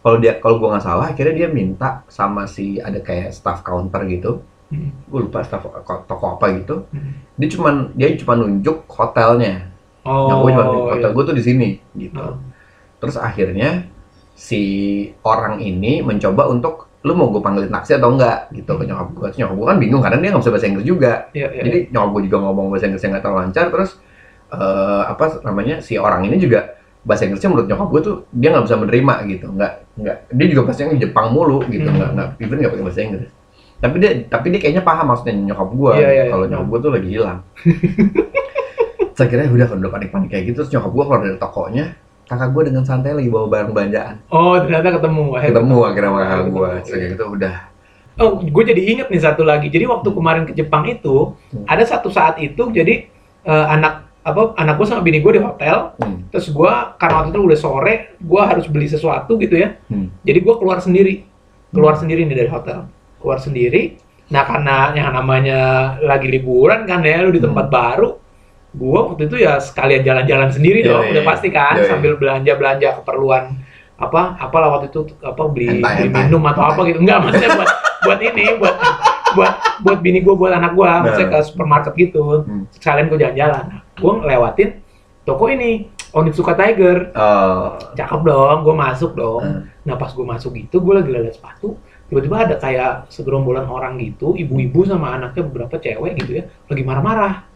kalau 0.00 0.16
dia 0.18 0.32
kalau 0.38 0.56
gue 0.58 0.68
nggak 0.68 0.84
salah 0.84 1.06
akhirnya 1.08 1.34
dia 1.34 1.48
minta 1.48 2.04
sama 2.06 2.44
si 2.44 2.78
ada 2.78 2.98
kayak 2.98 3.30
staff 3.30 3.62
counter 3.62 4.02
gitu 4.06 4.42
Hmm. 4.64 4.90
gue 5.06 5.20
lupa 5.28 5.44
staff 5.44 5.60
toko 6.08 6.24
apa 6.34 6.48
gitu 6.56 6.88
Hmm. 6.88 7.20
dia 7.36 7.48
cuman 7.48 7.92
dia 7.92 8.16
cuma 8.16 8.34
nunjuk 8.34 8.88
hotelnya 8.88 9.70
Oh. 10.02 10.40
Gue 10.40 10.50
cuma 10.52 10.64
nunjuk 10.64 10.88
hotel 10.90 11.10
iya. 11.10 11.14
gue 11.14 11.24
tuh 11.24 11.36
di 11.36 11.44
sini 11.44 11.68
gitu 11.94 12.16
Oh. 12.18 12.40
terus 12.98 13.16
akhirnya 13.16 13.84
si 14.32 14.62
orang 15.20 15.60
ini 15.60 16.00
mencoba 16.00 16.48
untuk 16.48 16.88
lu 17.04 17.12
mau 17.12 17.28
gue 17.28 17.42
panggilin 17.44 17.68
taksi 17.68 18.00
atau 18.00 18.16
enggak 18.16 18.48
gitu. 18.56 18.72
Ke 18.80 18.84
nyokap 18.88 19.08
gue 19.12 19.26
Terus 19.28 19.38
nyokap 19.44 19.54
gue 19.60 19.66
kan 19.68 19.78
bingung 19.78 20.02
karena 20.02 20.18
dia 20.24 20.28
nggak 20.32 20.42
bisa 20.42 20.52
bahasa 20.56 20.66
Inggris 20.72 20.86
juga. 20.88 21.12
Iya, 21.36 21.48
iya. 21.52 21.62
jadi 21.68 21.78
nyokap 21.92 22.10
gue 22.16 22.22
juga 22.32 22.36
ngomong 22.48 22.66
bahasa 22.72 22.84
Inggrisnya 22.88 23.10
nggak 23.12 23.22
terlalu 23.22 23.40
lancar 23.44 23.66
terus 23.68 23.90
eh, 24.48 25.02
apa 25.04 25.24
namanya 25.44 25.76
si 25.84 25.94
orang 26.00 26.24
ini 26.24 26.36
juga 26.40 26.80
bahasa 27.04 27.28
Inggrisnya 27.28 27.48
menurut 27.52 27.68
nyokap 27.68 27.88
gue 27.92 28.00
tuh 28.00 28.16
dia 28.32 28.48
nggak 28.56 28.64
bisa 28.64 28.76
menerima 28.80 29.14
gitu. 29.28 29.46
Nggak 29.52 29.72
nggak 30.00 30.16
dia 30.32 30.46
juga 30.48 30.62
bahasa 30.64 30.80
Inggris 30.88 31.00
Jepang 31.04 31.26
mulu 31.30 31.58
gitu. 31.68 31.88
Hmm. 31.92 31.96
nggak 32.00 32.10
nggak 32.16 32.28
even 32.40 32.56
nggak 32.64 32.72
pakai 32.72 32.84
bahasa 32.88 33.00
Inggris. 33.04 33.30
Tapi 33.84 33.96
dia 34.00 34.10
tapi 34.32 34.46
dia 34.48 34.60
kayaknya 34.64 34.82
paham 34.82 35.06
maksudnya 35.12 35.34
nyokap 35.52 35.68
gue 35.76 35.92
Iya, 36.00 36.08
iya, 36.08 36.24
kalau 36.32 36.44
iya. 36.48 36.50
nyokap 36.56 36.66
gue 36.72 36.78
tuh 36.80 36.90
lagi 36.96 37.08
hilang. 37.12 37.38
Saya 39.14 39.30
kira 39.30 39.46
udah 39.46 39.66
kalau 39.70 39.78
udah 39.78 39.92
panik-panik 39.94 40.28
kayak 40.32 40.44
gitu 40.50 40.64
terus 40.64 40.72
nyokap 40.72 40.90
gue 40.90 41.04
keluar 41.04 41.20
dari 41.22 41.38
tokonya 41.38 41.86
kakak 42.24 42.50
gue 42.50 42.62
dengan 42.72 42.84
santai 42.84 43.12
lagi 43.12 43.28
bawa 43.28 43.46
barang 43.48 43.70
belanjaan. 43.72 44.14
Oh, 44.28 44.56
ternyata 44.56 44.96
ketemu. 44.96 45.24
Akhirnya 45.36 45.54
ketemu 45.60 45.78
akhirnya 45.84 46.08
sama 46.10 46.20
kakak 46.20 46.46
gue 46.48 46.70
kayak 46.84 47.08
gitu 47.16 47.24
udah. 47.28 47.56
Oh, 48.14 48.30
gue 48.38 48.64
jadi 48.64 48.82
inget 48.94 49.08
nih 49.10 49.22
satu 49.22 49.42
lagi. 49.42 49.66
Jadi 49.68 49.84
waktu 49.90 50.08
kemarin 50.08 50.44
ke 50.46 50.54
Jepang 50.54 50.86
itu, 50.86 51.34
Hmm. 51.50 51.66
ada 51.66 51.82
satu 51.82 52.08
saat 52.08 52.38
itu, 52.38 52.70
jadi 52.70 53.10
eh, 53.44 53.66
anak 53.68 54.08
apa 54.24 54.56
anak 54.56 54.80
gue 54.80 54.86
sama 54.88 55.04
bini 55.04 55.20
gue 55.20 55.36
di 55.36 55.42
hotel, 55.42 55.92
hmm, 56.00 56.32
terus 56.32 56.48
gue 56.48 56.72
karena 56.96 57.14
waktu 57.20 57.36
itu 57.36 57.40
udah 57.44 57.58
sore, 57.60 57.94
gue 58.16 58.40
harus 58.40 58.64
beli 58.72 58.88
sesuatu 58.88 59.36
gitu 59.36 59.52
ya. 59.52 59.76
hmm, 59.92 60.24
Jadi 60.24 60.38
gue 60.40 60.54
keluar 60.56 60.80
sendiri, 60.80 61.28
keluar 61.68 62.00
sendiri 62.00 62.24
nih 62.24 62.32
dari 62.40 62.48
hotel, 62.48 62.88
keluar 63.20 63.36
sendiri. 63.36 64.00
Nah 64.32 64.48
karena 64.48 64.96
yang 64.96 65.12
namanya 65.12 65.60
lagi 66.00 66.32
liburan 66.32 66.88
kan 66.88 67.04
ya, 67.04 67.20
lu 67.20 67.36
di 67.36 67.42
tempat 67.44 67.68
baru, 67.68 68.16
gue 68.74 68.98
waktu 69.00 69.22
itu 69.26 69.36
ya 69.38 69.56
sekalian 69.56 70.02
jalan-jalan 70.02 70.50
sendiri 70.50 70.82
Iya, 70.82 70.88
dong, 70.90 71.02
iya, 71.04 71.10
udah 71.14 71.22
iya. 71.22 71.30
pasti 71.30 71.48
kan, 71.48 71.74
Iya, 71.74 71.80
iya. 71.80 71.90
sambil 71.90 72.12
belanja-belanja 72.14 72.88
keperluan 73.00 73.44
apa 73.94 74.34
apalah 74.36 74.68
waktu 74.74 74.90
itu 74.90 75.00
apa 75.20 75.42
beli, 75.46 75.78
Hentai, 75.78 76.02
beli 76.02 76.10
minum 76.10 76.42
atau 76.44 76.66
apa 76.66 76.82
gitu 76.84 76.98
enggak 76.98 77.18
maksudnya 77.20 77.50
buat 77.54 77.70
buat 78.02 78.18
ini 78.20 78.44
buat 78.58 78.74
buat 79.32 79.52
buat 79.80 79.98
bini 80.00 80.18
gue 80.18 80.34
buat 80.34 80.50
anak 80.52 80.74
gue 80.74 80.90
maksudnya 81.00 81.28
ke 81.30 81.38
supermarket 81.42 81.92
gitu 81.96 82.42
Hmm. 82.42 82.66
sekalian 82.70 83.06
gue 83.06 83.18
jalan-jalan 83.18 83.64
nah, 83.70 83.80
gue 83.94 84.12
ngelewatin 84.16 84.70
toko 85.22 85.44
ini 85.46 85.70
Onitsuka 86.10 86.54
Tiger 86.54 87.14
Oh. 87.14 87.78
cakep 87.92 88.20
dong 88.20 88.58
gue 88.62 88.74
masuk 88.76 89.14
dong 89.14 89.42
Hmm. 89.42 89.62
nah 89.82 89.94
pas 89.94 90.10
gue 90.10 90.26
masuk 90.26 90.50
gitu 90.52 90.82
gue 90.82 90.92
lagi 90.92 91.08
lihat 91.08 91.30
sepatu 91.32 91.78
tiba-tiba 92.04 92.36
ada 92.40 92.54
kayak 92.56 93.06
segerombolan 93.08 93.64
orang 93.64 93.94
gitu 93.96 94.34
ibu-ibu 94.34 94.82
sama 94.84 95.14
anaknya 95.14 95.42
beberapa 95.44 95.78
cewek 95.78 96.18
gitu 96.18 96.30
ya 96.34 96.44
lagi 96.66 96.82
marah-marah 96.82 97.46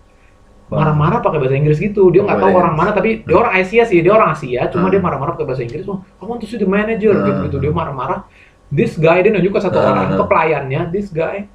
marah-marah 0.68 1.18
pakai 1.18 1.38
bahasa 1.40 1.56
Inggris 1.56 1.76
gitu 1.76 2.12
dia 2.12 2.20
nggak 2.20 2.38
tahu 2.38 2.50
Boleh. 2.52 2.60
orang 2.60 2.74
mana 2.76 2.90
tapi 2.92 3.24
dia 3.24 3.36
orang 3.36 3.52
Asia 3.56 3.82
sih 3.84 3.98
dia 3.98 4.12
orang 4.12 4.30
Asia 4.32 4.68
cuma 4.68 4.86
Hmm. 4.86 4.92
dia 4.92 5.00
marah-marah 5.00 5.32
pakai 5.32 5.48
bahasa 5.48 5.62
Inggris 5.64 5.88
oh, 5.88 5.98
I 6.04 6.24
want 6.24 6.40
to 6.40 6.46
see 6.46 6.56
the 6.56 6.68
manager 6.68 7.12
Hmm. 7.12 7.24
gitu 7.24 7.38
gitu 7.48 7.56
dia 7.58 7.72
marah-marah 7.72 8.28
this 8.68 8.94
guy 8.94 9.20
dia 9.20 9.32
nunjuk 9.32 9.56
ke 9.56 9.60
satu 9.60 9.80
Hmm. 9.80 9.90
orang 9.90 10.06
ke 10.12 10.24
pelayannya 10.24 10.80
this 10.92 11.08
guy 11.08 11.48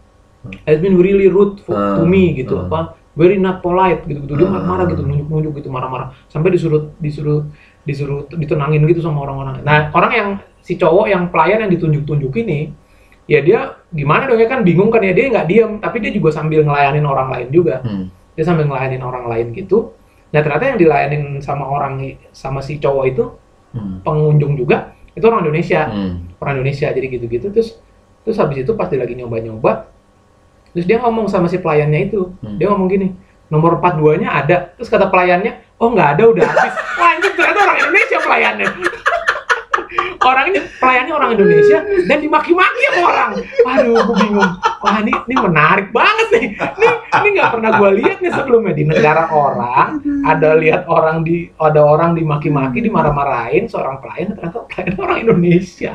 has 0.65 0.77
been 0.77 0.97
really 0.97 1.29
rude 1.29 1.61
for, 1.61 1.73
to 1.73 2.03
Hmm. 2.03 2.09
me 2.09 2.33
gitu 2.33 2.57
Hmm. 2.57 2.67
apa 2.67 2.79
very 3.13 3.37
not 3.37 3.61
polite 3.61 4.01
gitu 4.03 4.25
gitu 4.25 4.33
dia 4.33 4.49
marah-marah 4.49 4.89
gitu 4.89 5.05
nunjuk-nunjuk 5.05 5.61
gitu 5.61 5.69
marah-marah 5.69 6.09
sampai 6.27 6.49
disuruh 6.49 6.89
disuruh 6.97 7.45
disuruh 7.85 8.25
ditenangin 8.27 8.81
gitu 8.89 8.99
sama 8.99 9.21
orang-orang 9.21 9.61
nah 9.61 9.93
orang 9.93 10.11
yang 10.11 10.29
si 10.63 10.73
cowok 10.73 11.05
yang 11.05 11.29
pelayan 11.29 11.67
yang 11.67 11.71
ditunjuk-tunjuk 11.71 12.33
ini 12.41 12.73
ya 13.23 13.39
dia 13.39 13.59
gimana 13.87 14.25
dong 14.25 14.39
ya 14.39 14.49
kan 14.49 14.65
bingung 14.65 14.89
kan 14.89 14.99
ya 14.99 15.13
dia 15.13 15.29
nggak 15.29 15.45
diem 15.45 15.71
tapi 15.77 16.01
dia 16.01 16.09
juga 16.09 16.33
sambil 16.33 16.65
ngelayanin 16.65 17.05
orang 17.05 17.29
lain 17.29 17.47
juga 17.51 17.79
Hmm. 17.85 18.09
Dia 18.33 18.43
sambil 18.43 18.65
ngelayanin 18.69 19.01
orang 19.01 19.25
lain 19.29 19.53
gitu. 19.53 19.93
Nah 20.33 20.41
ternyata 20.41 20.73
yang 20.73 20.79
dilayanin 20.81 21.37
sama 21.39 21.65
orang 21.69 22.17
sama 22.33 22.59
si 22.61 22.77
cowok 22.77 23.05
itu 23.09 23.25
Hmm. 23.73 24.05
pengunjung 24.05 24.53
juga 24.53 24.93
itu 25.17 25.25
orang 25.25 25.41
Indonesia. 25.49 25.89
Hmm. 25.89 26.29
orang 26.37 26.61
Indonesia 26.61 26.93
jadi 26.93 27.07
gitu-gitu. 27.09 27.49
Terus 27.49 27.81
terus 28.21 28.37
habis 28.37 28.61
itu 28.61 28.71
pas 28.77 28.85
dia 28.85 29.01
lagi 29.01 29.17
nyoba-nyoba 29.17 29.89
terus 30.73 30.85
dia 30.85 31.01
ngomong 31.01 31.25
sama 31.25 31.49
si 31.49 31.57
pelayannya 31.57 32.09
itu. 32.13 32.29
Hmm. 32.45 32.61
dia 32.61 32.69
ngomong 32.69 32.85
gini 32.85 33.17
nomor 33.49 33.81
42 33.81 34.21
nya 34.21 34.29
ada. 34.45 34.57
Terus 34.77 34.89
kata 34.93 35.09
pelayannya 35.09 35.57
oh 35.81 35.89
nggak 35.89 36.09
ada 36.17 36.23
udah 36.29 36.45
habis. 36.45 36.73
Anjing 37.13 37.33
ternyata 37.33 37.59
orang 37.65 37.77
Indonesia 37.81 38.17
pelayannya 38.21 38.67
orangnya 40.23 40.61
pelayannya 40.79 41.13
orang 41.13 41.29
Indonesia 41.35 41.79
dan 42.07 42.17
dimaki-maki 42.23 42.81
sama 42.89 43.01
orang. 43.11 43.31
Aduh 43.67 43.99
gue 43.99 44.15
bingung. 44.23 44.51
Wah 44.83 44.95
ini 45.03 45.11
ini 45.11 45.35
menarik 45.37 45.87
banget 45.91 46.27
nih. 46.33 46.47
Ini 46.55 46.87
ini 47.19 47.27
nggak 47.39 47.49
pernah 47.53 47.69
gue 47.77 47.89
lihat 48.01 48.17
nih 48.23 48.31
sebelumnya. 48.31 48.73
Di 48.73 48.83
negara 48.87 49.29
orang 49.29 50.01
ada 50.23 50.49
lihat 50.57 50.87
orang 50.87 51.21
di 51.27 51.51
ada 51.59 51.81
orang 51.83 52.15
dimaki-maki 52.15 52.81
dimarah-marahin 52.83 53.67
seorang 53.67 53.99
pelayan 53.99 54.33
ternyata 54.33 54.63
pelayan 54.67 54.95
orang 54.99 55.17
Indonesia. 55.23 55.91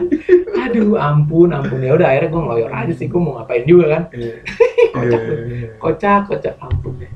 Aduh 0.54 1.00
ampun 1.00 1.52
ampun. 1.52 1.80
Ya 1.80 1.96
udah 1.96 2.06
akhirnya 2.12 2.30
gue 2.30 2.42
ngeloyor 2.44 2.70
aja 2.72 2.92
sih. 2.94 3.06
Gue 3.08 3.20
mau 3.20 3.40
ngapain 3.40 3.64
juga 3.64 3.86
kan? 3.96 4.02
Kocak 4.94 5.20
kocak 5.80 6.20
kocak. 6.28 6.54
Ampun 6.60 7.00
deh 7.00 7.10